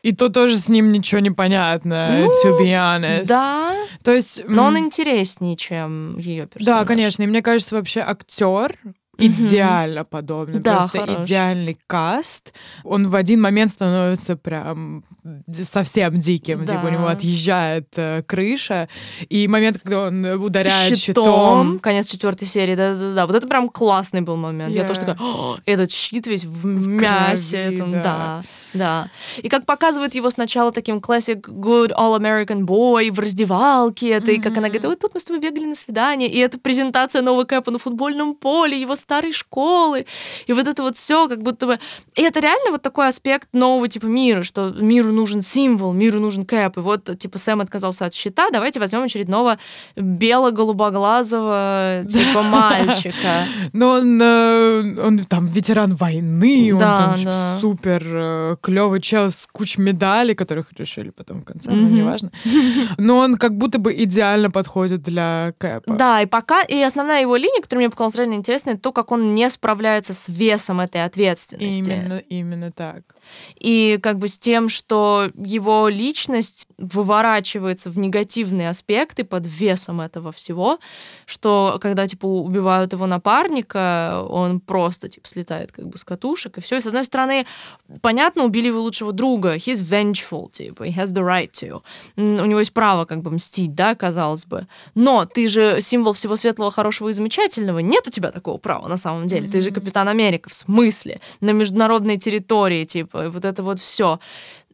[0.08, 3.26] И то тоже с ним ничего не понятно, Ну, to be honest.
[3.28, 4.42] Да, То есть...
[4.48, 6.80] но он интереснее, чем ее персонаж.
[6.80, 7.24] Да, конечно.
[7.24, 8.74] И мне кажется, вообще актер
[9.18, 10.60] идеально подобный.
[10.60, 11.26] Да, просто хорош.
[11.26, 12.54] идеальный каст.
[12.84, 15.04] Он в один момент становится прям
[15.52, 16.66] совсем диким.
[16.66, 16.76] Да.
[16.76, 18.88] Типа у него отъезжает э, крыша.
[19.30, 21.24] И момент, когда он ударяет щитом.
[21.26, 21.80] щитом.
[21.80, 23.26] Конец четвертой серии, да-да-да.
[23.28, 24.74] Вот это прям классный был момент.
[24.74, 24.88] Я Yeah.
[24.88, 27.64] тоже такая, «О, этот щит весь в, мясе.
[27.64, 28.02] крови, этом, да.
[28.04, 28.44] да.
[28.74, 34.40] да, И как показывает его сначала таким classic good all-American boy в раздевалке, это, и
[34.40, 37.44] как она говорит, вот тут мы с тобой бегали на свидание, и это презентация нового
[37.44, 40.06] Кэпа на футбольном поле, его старой школы,
[40.48, 41.80] и вот это вот все как будто бы...
[42.16, 46.46] И это реально вот такой аспект нового типа мира, что миру нужен символ, миру нужен
[46.46, 49.60] Кэп, и вот типа Сэм отказался от щита, давайте возьмем очередного
[49.96, 53.46] бело-голубоглазого типа мальчика.
[53.72, 57.16] Но он, э, он там ветеран войны, он там
[57.62, 62.30] супер клевый чел с кучей медалей, которых решили потом в конце, ну, неважно.
[62.98, 65.94] Но он как будто бы идеально подходит для Кэпа.
[65.94, 69.36] Да, и пока, и основная его линия, которая мне показалась реально интересной, то, как он
[69.36, 71.92] не справляется с весом этой ответственности.
[71.92, 73.04] Именно, именно так.
[73.60, 80.32] И как бы с тем, что его личность выворачивается в негативные аспекты под весом этого
[80.32, 80.80] всего,
[81.28, 86.62] что когда, типа, убивают его напарника, он просто, типа, слетает как бы с катушек, и
[86.62, 86.78] все.
[86.78, 87.46] И, с одной стороны,
[88.02, 91.84] понятно, убили его лучшего друга, he's vengeful, типа, he has the right to.
[92.16, 94.66] У него есть право, как бы, мстить, да, казалось бы.
[94.96, 97.78] Но ты же символ всего светлого, хорошего и замечательного.
[97.78, 99.48] Нет у тебя такого права, на самом деле.
[99.48, 101.20] Ты же Капитан Америка, в смысле?
[101.42, 104.20] На международной территории, типа, вот это вот все.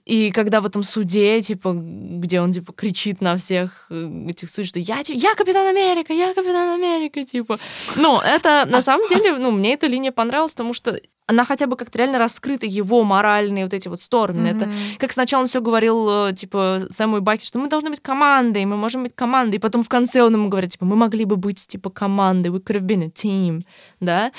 [0.05, 4.67] И когда в этом суде, типа, где он, типа, кричит на всех э, этих судей,
[4.67, 7.57] что я, ти- я Капитан Америка, я Капитан Америка, типа.
[7.95, 11.77] Ну, это, на самом деле, ну, мне эта линия понравилась, потому что она хотя бы
[11.77, 14.45] как-то реально раскрыта, его моральные вот эти вот стороны.
[14.47, 14.65] Это
[14.99, 18.65] как сначала он все говорил, э, типа, Сэму и Баки, что мы должны быть командой,
[18.65, 19.55] мы можем быть командой.
[19.55, 22.61] И потом в конце он ему говорит, типа, мы могли бы быть, типа, командой, we
[22.61, 23.61] could have been a team,
[24.01, 24.33] да.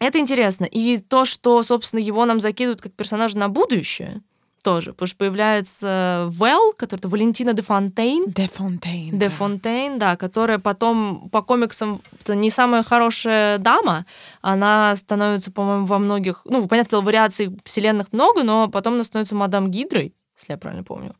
[0.00, 0.64] Это интересно.
[0.64, 4.22] И то, что, собственно, его нам закидывают как персонажа на будущее,
[4.62, 9.18] тоже, потому что появляется Вэл, который Валентина де Фонтейн, Де Фонтейн.
[9.18, 14.06] Де Фонтейн, да, которая потом по комиксам это не самая хорошая дама.
[14.40, 19.70] Она становится, по-моему, во многих, ну, понятно, вариаций вселенных много, но потом она становится мадам
[19.70, 21.14] Гидрой, если я правильно помню.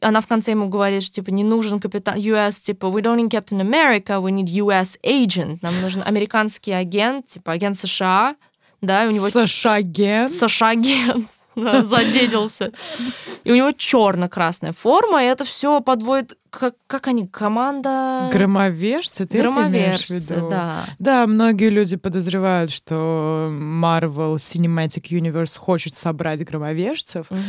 [0.00, 3.30] Она в конце ему говорит, что типа не нужен капитан US, типа we don't need
[3.30, 5.58] Captain America, we need US agent.
[5.62, 8.36] Нам нужен американский агент, типа агент США,
[8.80, 9.28] да, и у него
[10.28, 11.26] Саша Ген.
[11.84, 12.72] Задедился.
[13.44, 18.30] И у него черно-красная форма, и это все подводит как, как они, команда...
[18.32, 20.48] Громовержцы, ты Громовержцы, это в виду?
[20.50, 20.84] да.
[20.98, 27.30] Да, многие люди подозревают, что Marvel Cinematic Universe хочет собрать громовержцев.
[27.30, 27.42] Мгм.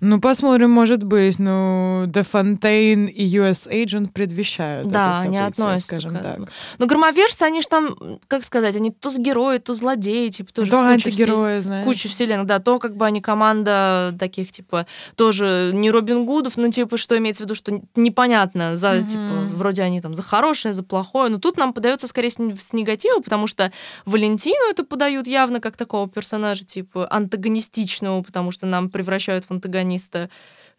[0.00, 1.38] Ну, посмотрим, может быть.
[1.38, 6.38] Ну, The Fontaine и US Agent предвещают Да, это они событие, относятся скажем к так.
[6.78, 7.96] Но громовержцы, они же там,
[8.28, 11.84] как сказать, они то герои, то злодеи, типа тоже Да, в куче все- антигерои, знаешь.
[11.84, 16.70] куча вселенных, да, то как бы они команда таких, типа, тоже не Робин Гудов, но
[16.70, 19.06] типа, что имеется в виду, что непонятно, за, Мгм.
[19.08, 22.72] типа, вроде они там за хорошее, за плохое, но тут нам подается скорее с, с
[22.72, 23.70] негатива, потому что
[24.04, 30.30] Валентину это подают явно как такого персонажа, типа, антагонистичного, потому что нам превращают в антагониста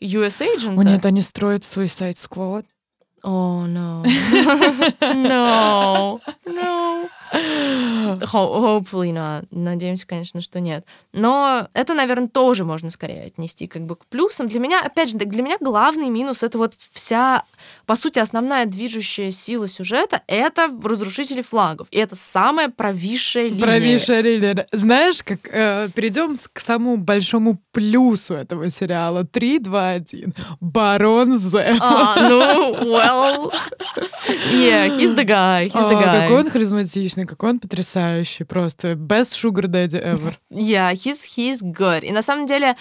[0.02, 0.78] US Agent.
[0.80, 2.66] О, нет, они строят Suicide Squad.
[3.22, 4.04] О, no.
[5.02, 6.20] No.
[6.46, 6.79] No.
[7.40, 8.20] Ho-
[8.82, 9.46] Hopefully not.
[9.52, 10.86] Надеемся, конечно, что нет.
[11.14, 14.48] Но это, наверное, тоже можно скорее отнести как бы к плюсам.
[14.48, 17.44] Для меня, опять же, для меня главный минус— это вот вся,
[17.86, 21.88] по сути, основная движущая сила сюжета— это разрушители флагов.
[21.92, 23.62] И это самая провисшая линия.
[23.66, 24.68] Провисшая линия.
[24.72, 29.24] Знаешь, как э, перейдем к самому большому плюсу этого сериала.
[29.24, 30.34] 3, 2, 1.
[30.60, 31.78] Барон Зе.
[31.80, 33.52] А, ну, well.
[34.52, 36.22] Yeah, he's the guy, he's the А, guy.
[36.22, 38.44] какой он харизматичный, какой он потрясающий.
[38.44, 40.34] Просто best sugar daddy ever.
[40.50, 42.02] Yeah, he's, he's good.
[42.02, 42.76] И на самом деле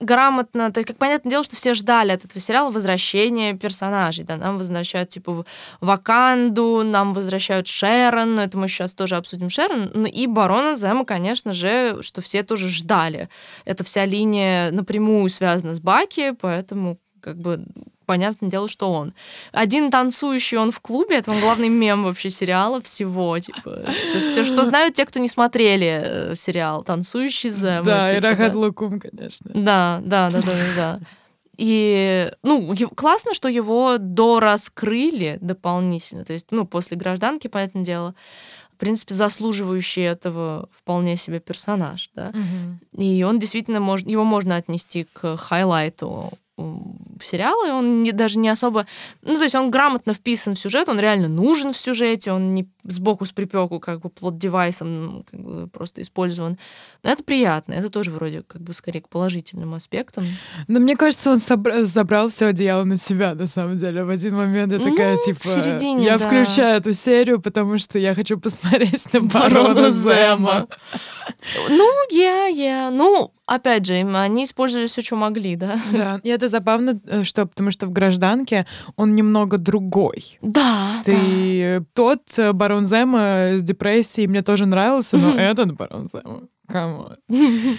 [0.00, 4.36] грамотно, то есть, как понятное дело, что все ждали от этого сериала возвращения персонажей, да,
[4.36, 5.44] нам возвращают, типа,
[5.80, 11.04] Ваканду, нам возвращают Шерон, но это мы сейчас тоже обсудим Шерон, ну и Барона Зема,
[11.04, 13.28] конечно же, что все тоже ждали.
[13.66, 17.62] Эта вся линия напрямую связана с Баки, поэтому, как бы,
[18.10, 19.14] понятное дело, что он.
[19.52, 23.84] Один танцующий он в клубе, это он главный мем вообще сериала всего, типа,
[24.32, 27.84] что, что- знают те, кто не смотрели э, сериал «Танцующий Зем».
[27.84, 28.58] Да, и типа, Рахат да.
[28.58, 29.48] Лукум, конечно.
[29.54, 31.00] Да, да, да, да, да, да.
[31.56, 36.24] И, ну, классно, что его дораскрыли дополнительно.
[36.24, 38.14] То есть, ну, после гражданки, понятное дело,
[38.74, 42.32] в принципе, заслуживающий этого вполне себе персонаж, да.
[42.98, 48.12] И он действительно может, его можно отнести к highlight у м, сериала, и он не-
[48.12, 48.86] даже не особо...
[49.22, 52.68] Ну, то есть он грамотно вписан в сюжет, он реально нужен в сюжете, он не
[52.84, 56.58] сбоку с припеку как бы plot device ом как бы просто использован.
[57.02, 60.24] Но это приятно, это тоже вроде как бы скорее к положительным аспектам.
[60.68, 64.04] Но мне кажется, он собра- забрал все одеяло на себя, на самом деле.
[64.04, 66.26] В один момент я такая, Ну, типа, в середине, я да.
[66.26, 69.90] включаю эту серию, потому что я хочу посмотреть на Барона Барона.
[69.90, 70.66] Земо.
[71.68, 75.78] Ну, я, я, ну, опять же, они использовали все, что могли, да.
[75.92, 80.38] Да, и это забавно, э, что потому что в гражданке он немного другой.
[80.40, 86.40] Да, Ты тот э, барон Зема с депрессией мне тоже нравился, но этот барон Зема,
[86.68, 87.16] on.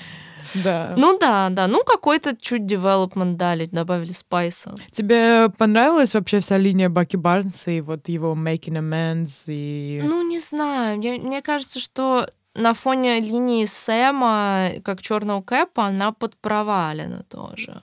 [0.55, 0.95] Да.
[0.97, 4.75] Ну да, да, ну какой-то чуть девелопмент дали, добавили спайса.
[4.89, 10.01] Тебе понравилась вообще вся линия Баки Барнса и вот его making amends и...
[10.03, 10.97] Ну, не знаю.
[10.97, 17.81] Мне, мне кажется, что на фоне линии Сэма, как черного Кэпа, она подпровалена тоже.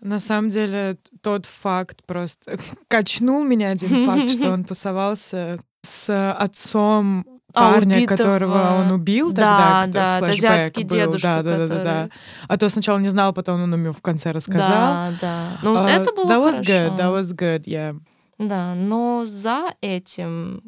[0.00, 2.58] На самом деле тот факт просто
[2.88, 8.16] качнул меня один факт, что он тусовался с отцом А, парня, убитого.
[8.16, 10.20] которого он убил Да, тогда.
[10.20, 10.90] да, флешбэк азиатский был.
[10.96, 11.78] дедушка, Да, да, да, да, да.
[11.82, 12.10] который-
[12.48, 14.68] А то сначала не знал, потом он ему в конце рассказал.
[14.68, 15.48] Да, да.
[15.62, 16.72] Ну, А, это было that was хорошо.
[16.72, 17.98] good, that was good, yeah.
[18.38, 20.62] Да, но за этим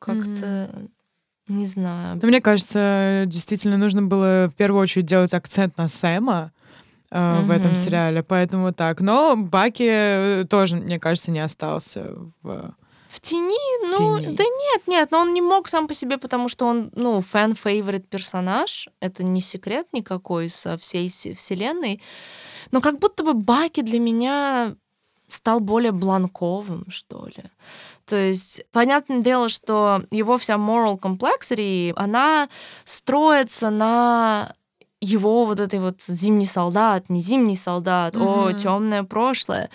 [0.00, 0.68] как-то,
[1.48, 2.18] не знаю.
[2.22, 6.52] Но мне кажется, действительно нужно было в первую очередь делать акцент на Сэма
[7.10, 9.00] э, в этом сериале, поэтому так.
[9.00, 12.74] Но Баки э, тоже, мне кажется, не остался в...
[13.08, 14.36] В тени, ну, Тени.
[14.36, 17.44] да нет, нет, но он не мог сам по себе, потому что он, ну, fan
[17.44, 18.88] favorite персонаж.
[19.00, 22.00] Это не секрет никакой со всей се- вселенной.
[22.70, 24.74] Но как будто бы Баки для меня
[25.28, 27.44] стал более бланковым, что ли.
[28.06, 32.48] То есть, понятное дело, что его вся moral complexity, она
[32.84, 34.54] строится на
[35.00, 38.58] его вот этой вот зимний солдат, не зимний солдат, о, Мгм.
[38.58, 39.70] темное прошлое.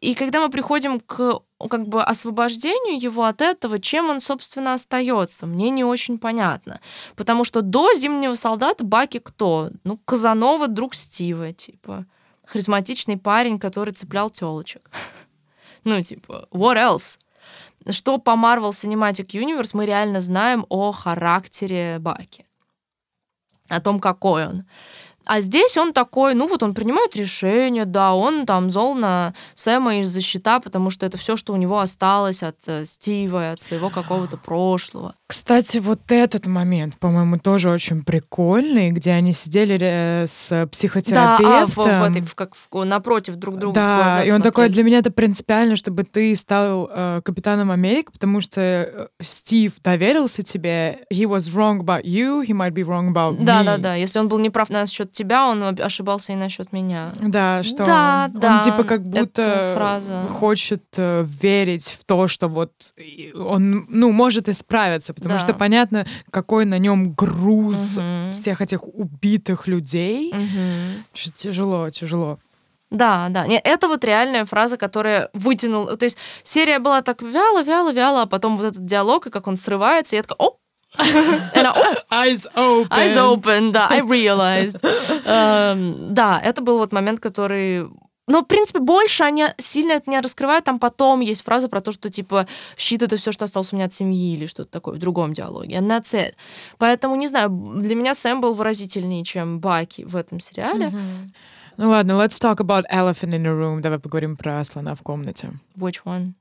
[0.00, 1.40] И когда мы приходим к
[1.70, 6.80] как бы освобождению его от этого, чем он, собственно, остается, мне не очень понятно.
[7.14, 9.70] Потому что до Зимнего солдата Баки кто?
[9.84, 12.04] Ну, Казанова, друг Стива, типа.
[12.46, 14.90] Харизматичный парень, который цеплял телочек.
[15.84, 17.18] Ну, типа, what else?
[17.90, 22.46] Что по Marvel Cinematic Universe мы реально знаем о характере Баки?
[23.68, 24.64] О том, какой он.
[25.24, 30.00] А здесь он такой, ну вот он принимает решение, да, он там зол на Сэма
[30.00, 33.60] из-за щита, потому что это все, что у него осталось от э, Стива и от
[33.60, 35.14] своего какого-то прошлого.
[35.32, 41.84] Кстати, вот этот момент, по-моему, тоже очень прикольный, где они сидели э, с психотерапевтом.
[41.86, 43.74] Да, а, в, в этой, в, как в, напротив друг друга.
[43.74, 48.42] Да, и он такой, для меня это принципиально, чтобы ты стал э, капитаном Америки, потому
[48.42, 53.42] что э, Стив доверился тебе, he was wrong about you, he might be wrong about
[53.42, 53.64] да, me.
[53.64, 53.94] Да, да, да.
[53.94, 57.10] Если он был неправ насчет тебя, он ошибался и насчет меня.
[57.22, 60.26] Да, что да, он, да, он типа как будто фраза.
[60.28, 62.72] хочет э, верить в то, что вот
[63.34, 65.44] он, ну, может исправиться, потому да.
[65.44, 68.32] что понятно, какой на нем груз угу.
[68.32, 70.32] всех этих убитых людей.
[70.32, 71.32] Угу.
[71.34, 72.38] Тяжело, тяжело.
[72.90, 73.46] Да, да.
[73.46, 75.96] Не, это вот реальная фраза, которая вытянула.
[75.96, 79.46] То есть серия была так вяло, вяло, вяло, а потом вот этот диалог, и как
[79.46, 80.56] он срывается, и я такая, о,
[82.10, 82.88] Eyes open.
[82.90, 84.78] Eyes open, да, I realized.
[85.24, 87.88] um, да, это был вот момент, который
[88.28, 90.64] но, в принципе, больше они сильно это не раскрывают.
[90.64, 93.86] Там потом есть фраза про то, что, типа, щит— это все, что осталось у меня
[93.86, 95.76] от семьи или что-то такое в другом диалоге.
[95.76, 96.34] That's it.
[96.78, 100.86] Поэтому, не знаю, для меня Сэм был выразительнее, чем Баки в этом сериале.
[100.86, 101.28] Mm-hmm.
[101.78, 103.80] Ну ладно, let's talk about elephant in the room.
[103.80, 105.50] Давай поговорим про слона в комнате.
[105.76, 106.34] Which one?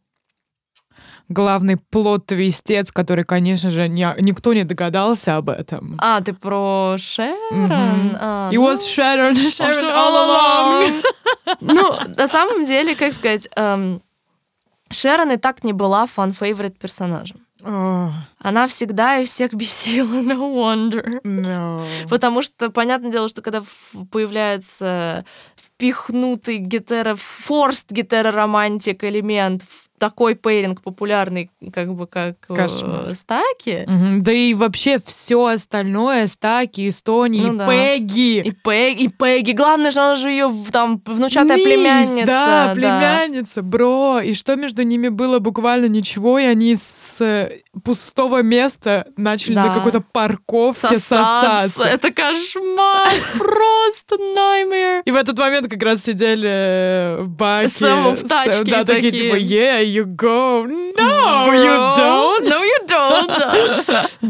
[1.29, 5.95] Главный плод-твистец, который, конечно же, не, никто не догадался об этом.
[5.99, 7.35] А, ты про Шерон?
[7.51, 8.17] Mm-hmm.
[8.19, 8.69] А, It ну...
[8.69, 11.03] was Sharon, Sharon all along.
[11.61, 14.01] ну, на самом деле, как сказать, эм,
[14.89, 17.37] Шерон и так не была fan favorite персонажем.
[17.63, 18.09] Oh.
[18.39, 21.21] Она всегда и всех бесила, no wonder.
[21.23, 21.85] No.
[22.09, 23.61] Потому что, понятное дело, что когда
[24.11, 25.25] появляется
[25.55, 33.13] впихнутый гетеро, forced heteroromantic элемент в такой пейринг популярный, как бы как э, Кошмар.
[33.13, 33.85] стаки.
[33.85, 34.23] Угу.
[34.23, 37.67] Да и вообще все остальное, стаки, Стони, ну, и да.
[37.67, 38.39] Пегги.
[38.39, 39.51] И Пегги, и Пегги.
[39.51, 42.25] Главное же, она же ее там внучатая Мисс, племянница.
[42.25, 43.67] Да, племянница, да.
[43.67, 44.21] бро.
[44.21, 47.51] И что между ними было буквально ничего, и они с э,
[47.83, 49.67] пустого места начали да.
[49.67, 51.69] на какой-то парковке сосаться.
[51.69, 51.83] сосаться.
[51.83, 55.03] Это кошмар, просто nightmare.
[55.05, 57.67] И в этот момент как раз сидели э, Баки.
[57.69, 60.65] Сэм в тачке Да, такие типа, yeah, you go.
[60.65, 61.53] No, Bro.
[61.53, 62.43] you don't.
[62.45, 62.60] No, you don't.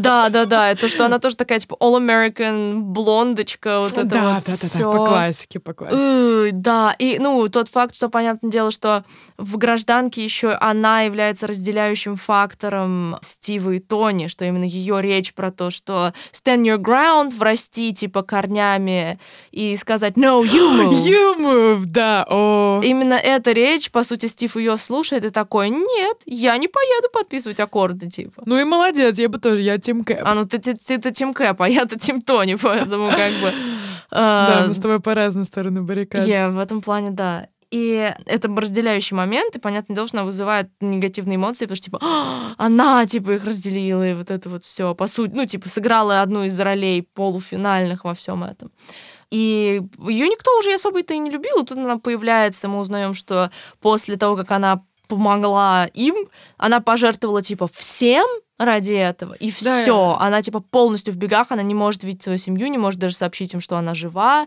[0.02, 0.70] Да, да, да.
[0.70, 3.80] Это что она тоже такая, типа, all-American блондочка.
[3.80, 4.78] Вот это да, вот да, все.
[4.78, 6.50] да, по классике, по классике.
[6.52, 9.04] Да, и, ну, тот факт, что, понятное дело, что
[9.38, 15.50] в гражданке еще она является разделяющим фактором Стива и Тони, что именно ее речь про
[15.50, 19.18] то, что stand your ground, врасти, типа, корнями
[19.50, 21.04] и сказать no, you move.
[21.04, 22.80] You move, да, о.
[22.82, 27.60] Именно эта речь, по сути, Стив ее слушает и такой, нет, я не поеду подписывать
[27.60, 28.42] аккорды, типа.
[28.46, 30.20] Ну и молодец, я бы тоже, я Тим Кэп.
[30.24, 33.52] А, ну ты, ты, ты, ты Тим Кэп, а я-то Тим Тони, поэтому как бы...
[34.10, 36.26] Да, мы с тобой по разные стороны баррикад.
[36.26, 37.46] Я в этом плане, да.
[37.70, 41.98] И это разделяющий момент, и, понятное дело, что она вызывает негативные эмоции, потому что, типа,
[42.02, 46.20] «А, она, типа, их разделила, и вот это вот все, по сути, ну, типа, сыграла
[46.20, 48.70] одну из ролей полуфинальных во всем этом.
[49.30, 53.50] И ее никто уже особо-то и не любил, тут она появляется, мы узнаем, что
[53.80, 56.14] после того, как она помогла им,
[56.58, 58.26] она пожертвовала типа всем
[58.64, 60.16] ради этого, и да, все.
[60.18, 63.54] Она типа полностью в бегах, она не может видеть свою семью, не может даже сообщить
[63.54, 64.46] им, что она жива,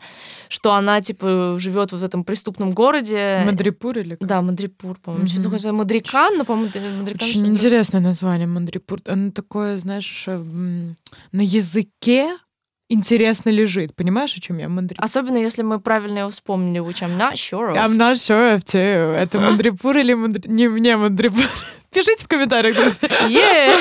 [0.50, 3.42] что она типа живет в этом преступном городе.
[3.46, 4.28] Мадрипур или как?
[4.28, 5.28] Да, Мадрипур, по-моему.
[5.28, 5.60] Mm-hmm.
[5.60, 7.28] Что-то Мадрикан, но, по-моему, Мадрикан.
[7.28, 9.00] Очень интересное название Мадрипур.
[9.08, 10.44] Оно такое, знаешь, э,
[11.32, 12.30] на языке
[12.90, 13.96] интересно лежит.
[13.96, 14.70] Понимаешь, о чем я?
[14.70, 15.04] Мандрипур.
[15.04, 17.78] Особенно, если мы правильно его вспомнили, which I'm not sure of.
[17.78, 19.14] I'm not sure of too.
[19.16, 20.48] Это Мандрипур или Мандри...
[20.48, 21.46] Не, не Мандрипур.
[21.96, 23.78] Пишите в комментариях, друзья.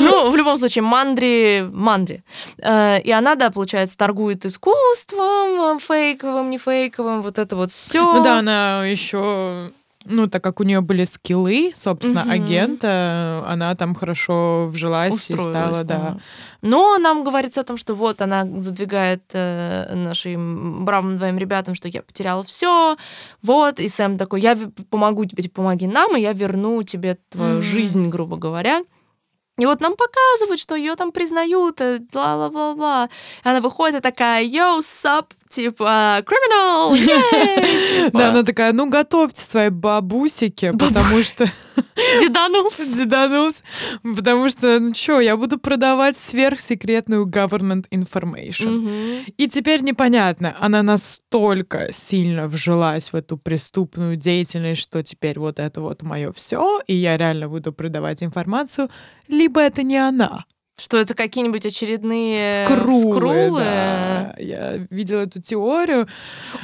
[0.00, 1.68] Ну, в любом случае, Мандри...
[1.70, 2.24] Мандри.
[2.62, 8.14] Э, и она, да, получается, торгует искусством, фейковым, не фейковым, вот это вот все.
[8.14, 9.70] Ну да, она еще
[10.04, 12.30] ну, так как у нее были скиллы, собственно, угу.
[12.30, 15.98] агента, она там хорошо вжилась Устроилась, и стала, да.
[15.98, 16.20] да.
[16.62, 21.88] Но нам говорится о том, что вот она задвигает э, нашим бравым двоим ребятам, что
[21.88, 22.96] я потеряла все,
[23.42, 24.56] вот, и Сэм такой, я
[24.90, 28.82] помогу тебе, типа, помоги нам, и я верну тебе твою mm жизнь, грубо говоря.
[29.58, 31.80] И вот нам показывают, что ее там признают,
[32.12, 33.08] бла-бла-бла-бла.
[33.44, 36.96] Она выходит и такая, йоу, сап, типа, criminal,
[38.12, 41.50] Да, она такая, ну, готовьте свои бабусики, потому что...
[42.20, 42.96] Деданулся.
[42.96, 43.62] Деданулся.
[44.16, 49.24] Потому что, ну что, я буду продавать сверхсекретную government information.
[49.36, 55.80] И теперь непонятно, она настолько сильно вжилась в эту преступную деятельность, что теперь вот это
[55.80, 58.88] вот мое все, и я реально буду продавать информацию,
[59.28, 60.44] либо это не она.
[60.82, 63.60] Что это какие-нибудь очередные Скрулы, скрулы?
[63.60, 64.34] да.
[64.38, 66.08] Я видела эту теорию.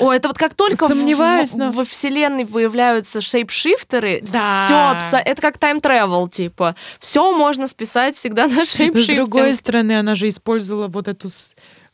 [0.00, 4.98] О, это вот как только Сомневаюсь, в, но- во вселенной появляются шейпшифтеры, Да.
[5.00, 6.74] все, это как тайм-тревел, типа.
[6.98, 9.16] Все можно списать всегда на Но с шейпшифтинг.
[9.30, 11.30] другой стороны, она же использовала вот эту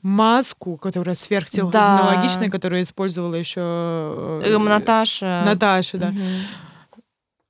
[0.00, 3.60] маску, которая сверхтехнологичная, которую использовала еще
[4.42, 5.42] Э, Наташа.
[5.44, 6.06] Наташа, да.
[6.08, 6.22] Мгм.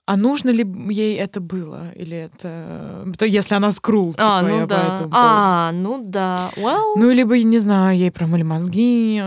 [0.07, 1.90] А нужно ли ей это было?
[1.96, 3.07] Или это...
[3.18, 4.76] То, если она скрул, типа, А, ну я да.
[4.88, 6.50] поэтому- А, ну да.
[6.57, 9.18] Well, Ну, либо, не знаю, ей промыли мозги.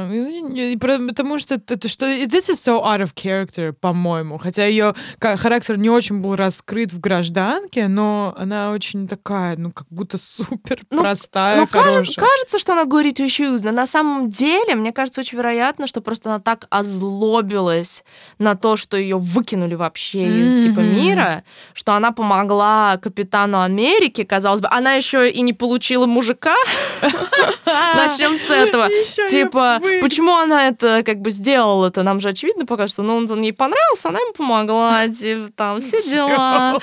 [0.80, 2.05] Потому что это что...
[2.05, 4.38] This is so out of character, по-моему.
[4.38, 9.88] Хотя ее характер не очень был раскрыт в гражданке, но она очень такая, ну, как
[9.89, 12.25] будто супер Ну, простая, ну, кажется, хорошая.
[12.28, 16.30] кажется, что она two shoes, но на самом деле, мне кажется, очень вероятно, что просто
[16.30, 18.03] она так озлобилась
[18.38, 21.43] на то, что ее выкинули вообще из типа мира,
[21.74, 26.55] что она помогла капитану Америки, казалось бы, она еще и не получила мужика.
[27.95, 28.89] Начнем с этого.
[29.30, 32.03] Типа, почему она это как бы сделала это?
[32.03, 36.01] Нам же очевидно пока что, ну, он, ей понравился, она ему помогла, типа, там, все
[36.03, 36.80] дела.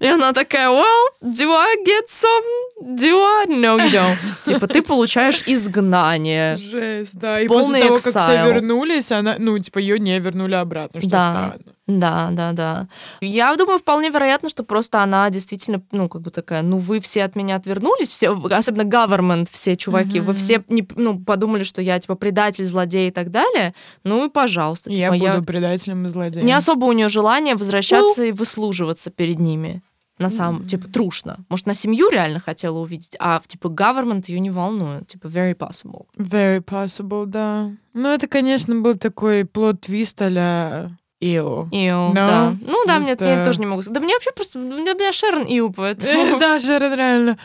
[0.00, 2.96] И она такая, well, do I get some?
[2.96, 3.46] Do I?
[3.46, 4.16] No, you don't.
[4.44, 6.56] Типа, ты получаешь изгнание.
[6.56, 7.40] Жесть, да.
[7.40, 11.58] И после того, как все вернулись, она, ну, типа, ее не вернули обратно, что странно.
[11.88, 12.86] Да, да, да.
[13.20, 17.24] Я думаю, вполне вероятно, что просто она действительно, ну, как бы такая, ну, вы все
[17.24, 20.40] от меня отвернулись, все, особенно government, все чуваки, вы Мгм.
[20.40, 23.74] все, не, ну, подумали, что я, типа, предатель, злодей и так далее,
[24.04, 24.90] ну, и пожалуйста.
[24.90, 26.46] Я типа, буду предателем и злодеем.
[26.46, 29.82] Не особо у нее желание возвращаться и выслуживаться перед ними.
[30.18, 31.38] На самом, типа, трушно.
[31.48, 35.08] Может, на семью реально хотела увидеть, а, типа, government ее не волнует.
[35.08, 36.06] Типа, very possible.
[36.16, 37.72] Very possible, да.
[37.92, 40.90] Ну, это, конечно, был такой плод-твист а-ля
[41.22, 41.68] Ио.
[41.70, 42.56] Иу, No, да.
[42.66, 43.94] Ну да, мне, just, э, тоже не могу сказать.
[43.94, 44.58] Да мне вообще просто...
[44.58, 46.38] У меня Шерон Иу, поэтому...
[46.40, 47.38] Да, Шерон, реально.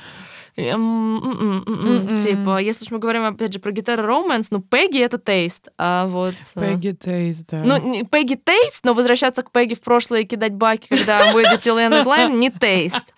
[0.59, 2.07] М, м, м, м, м.
[2.07, 2.23] М-м.
[2.23, 6.07] Типа, если уж мы говорим, опять же, про гитару романс, ну, Пегги— это тейст, а
[6.07, 6.33] вот...
[6.55, 7.61] э, Пегги Тейс, да.
[7.63, 12.03] Ну, Пегги тейст, но возвращаться к Пегги в прошлое и кидать баки, когда выйдет Лена
[12.03, 13.13] Глайм, не тейст.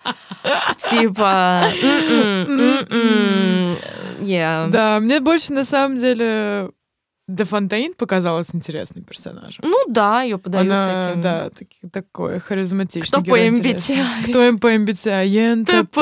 [0.90, 1.62] Типа...
[1.82, 3.76] м-м, м-м,
[4.20, 4.68] yeah.
[4.68, 6.68] Да, мне больше, на самом деле,
[7.30, 9.64] Де Фонтейн показалась интересным персонажем.
[9.64, 11.20] Ну да, ее подают Она, таким.
[11.20, 13.08] да, таки- такой харизматичный.
[13.08, 13.96] Кто по герой интересный.
[13.96, 14.30] MBTI?
[14.30, 15.26] Кто по MBTI?
[15.26, 15.96] ЕНТП?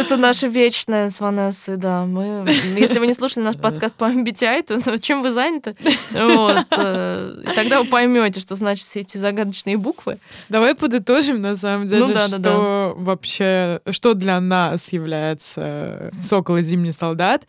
[0.00, 2.06] Это наша вечная с Ванессой, да.
[2.06, 2.44] Мы,
[2.78, 5.76] если вы не слушали наш подкаст по MBTI, то ну, чем вы заняты?
[6.12, 6.66] Вот.
[6.70, 10.18] э, И тогда вы поймете, что значит все эти загадочные буквы.
[10.48, 16.56] Давай подытожим, на самом деле, Ну да, да, что вообще, что для нас является «Сокол
[16.56, 17.46] и зимний солдат».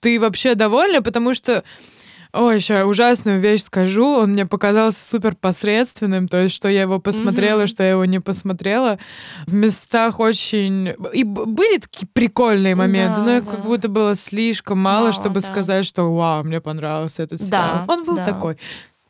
[0.00, 1.02] Ты вообще довольна?
[1.02, 1.64] Потому что
[2.34, 4.04] Ой, еще ужасную вещь скажу.
[4.06, 7.66] Он мне показался супер посредственным, то есть, что я его посмотрела, Мгм.
[7.68, 8.98] что я его не посмотрела.
[9.46, 10.92] В местах очень...
[11.12, 13.50] И были такие прикольные моменты, Да, но их да.
[13.52, 15.40] как будто было слишком мало, Мало, чтобы да.
[15.42, 17.84] сказать, что вау, мне понравился этот сериал.
[17.86, 18.24] Да, Он был да.
[18.26, 18.58] такой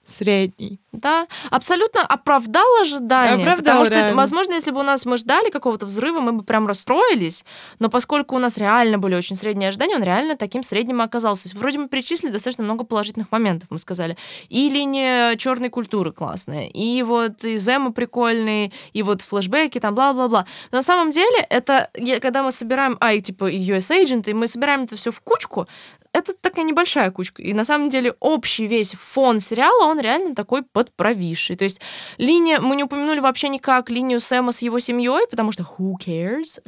[0.05, 0.79] средний.
[0.93, 3.43] Да, абсолютно оправдал ожидания.
[3.43, 4.17] Оправдал, потому что, реально.
[4.17, 7.45] возможно, если бы у нас мы ждали какого-то взрыва, мы бы прям расстроились.
[7.81, 11.45] Но поскольку у нас реально были очень средние ожидания, он реально таким средним и оказался.
[11.45, 14.17] То есть вроде мы перечислили достаточно много положительных моментов, мы сказали.
[14.49, 20.47] И линия черной культуры классная, и вот и Зема прикольный, и вот флешбеки, там бла-бла-бла.
[20.71, 21.91] Но на самом деле, это
[22.21, 25.21] когда мы собираем, а, и типа и US Agent, и мы собираем это все в
[25.21, 25.67] кучку,
[26.15, 27.43] это такая небольшая кучка.
[27.43, 31.57] И на самом деле общий весь фон сериала, он реально такой подправивший.
[31.57, 31.81] То есть
[32.19, 36.61] линия, мы не упомянули вообще никак линию Сэма с его семьей, потому что who cares?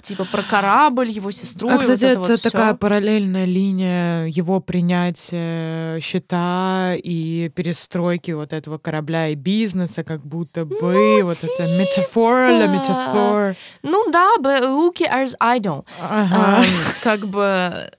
[0.00, 1.68] Типа про корабль, его сестру.
[1.68, 2.78] А, и кстати, вот это, это, вот такая всё.
[2.78, 11.22] параллельная линия его принятия счета и перестройки вот этого корабля и бизнеса, как будто бы
[11.22, 13.56] вот это метафора, ля метафор.
[13.82, 15.34] Ну да, but who cares?
[15.40, 15.84] I don't.
[16.00, 16.58] Ага.
[16.58, 16.64] Ам,
[17.02, 17.90] как бы...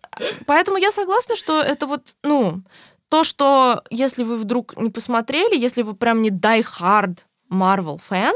[0.46, 2.62] Поэтому я согласна, что это вот, ну,
[3.10, 7.20] то, что если вы вдруг не посмотрели, если вы прям не die hard
[7.52, 8.34] Marvel fan,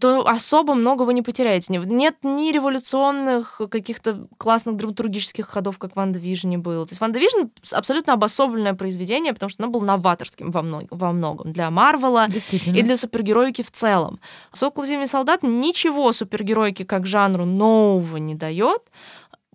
[0.00, 1.70] то особо много вы не потеряете.
[1.70, 6.86] Не- Нет ни революционных каких-то классных драматургических ходов, как в WandaVision е было.
[6.86, 11.52] То есть WandaVision абсолютно обособленное произведение, потому что оно было новаторским во, мног- во многом
[11.52, 12.26] для Марвела
[12.78, 14.20] и для супергероики в целом.
[14.52, 18.80] «Сокол Зимний солдат» ничего супергероике как жанру нового не дает.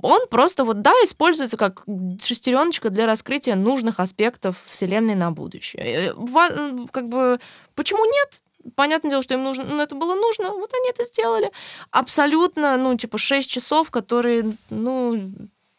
[0.02, 1.84] Он просто вот, да, используется как
[2.22, 5.84] шестереночка для раскрытия нужных аспектов вселенной на будущее.
[5.84, 7.40] Э, э, Как бы,
[7.76, 8.42] почему нет?
[8.76, 11.50] Понятное дело, что им нужно, ну, это было нужно, вот они это сделали.
[11.92, 15.32] Абсолютно, ну, типа, 6 часов, которые, ну,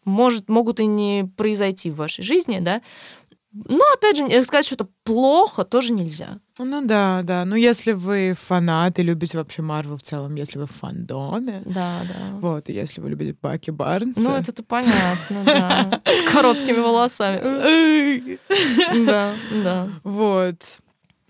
[0.05, 2.81] может, могут и не произойти в вашей жизни, да,
[3.53, 6.39] Но, опять же, сказать, что это плохо, тоже нельзя.
[6.59, 7.45] Ну да, да.
[7.45, 11.63] Ну, если вы фанат и любите вообще Марвел в целом, если вы в фандоме.
[11.65, 12.39] Да, да.
[12.39, 14.21] Вот, и если вы любите Баки Барнса.
[14.21, 16.01] Ну, это-то понятно, да.
[16.13, 18.39] С короткими волосами.
[19.07, 19.35] Да,
[19.65, 19.89] да.
[20.05, 20.79] Вот.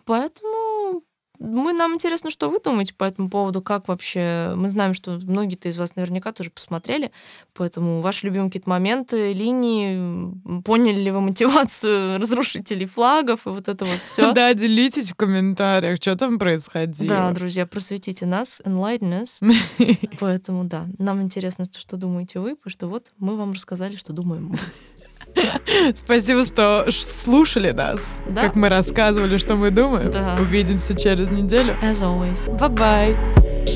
[0.05, 1.03] Поэтому
[1.41, 4.53] мы, нам интересно, что вы думаете по этому поводу, как вообще...
[4.57, 7.11] Мы знаем, что многие-то из вас наверняка тоже посмотрели,
[7.55, 13.87] поэтому ваши любимые какие-то моменты, линии, поняли ли вы мотивацию разрушителей флагов и вот это
[13.87, 14.33] вот все.
[14.33, 17.09] Да, делитесь в комментариях, что там происходило.
[17.09, 20.09] Да, друзья, просветите нас, enlighten us.
[20.21, 24.49] Поэтому, да, нам интересно, что думаете вы, потому что вот мы вам рассказали, что думаем
[24.49, 24.59] мы.
[25.95, 28.43] Спасибо, что слушали нас, Да.
[28.43, 30.11] как мы рассказывали, что мы думаем.
[30.11, 30.39] Да.
[30.41, 31.77] Увидимся через неделю.
[31.83, 32.49] As always.
[32.59, 33.70] Bye-bye.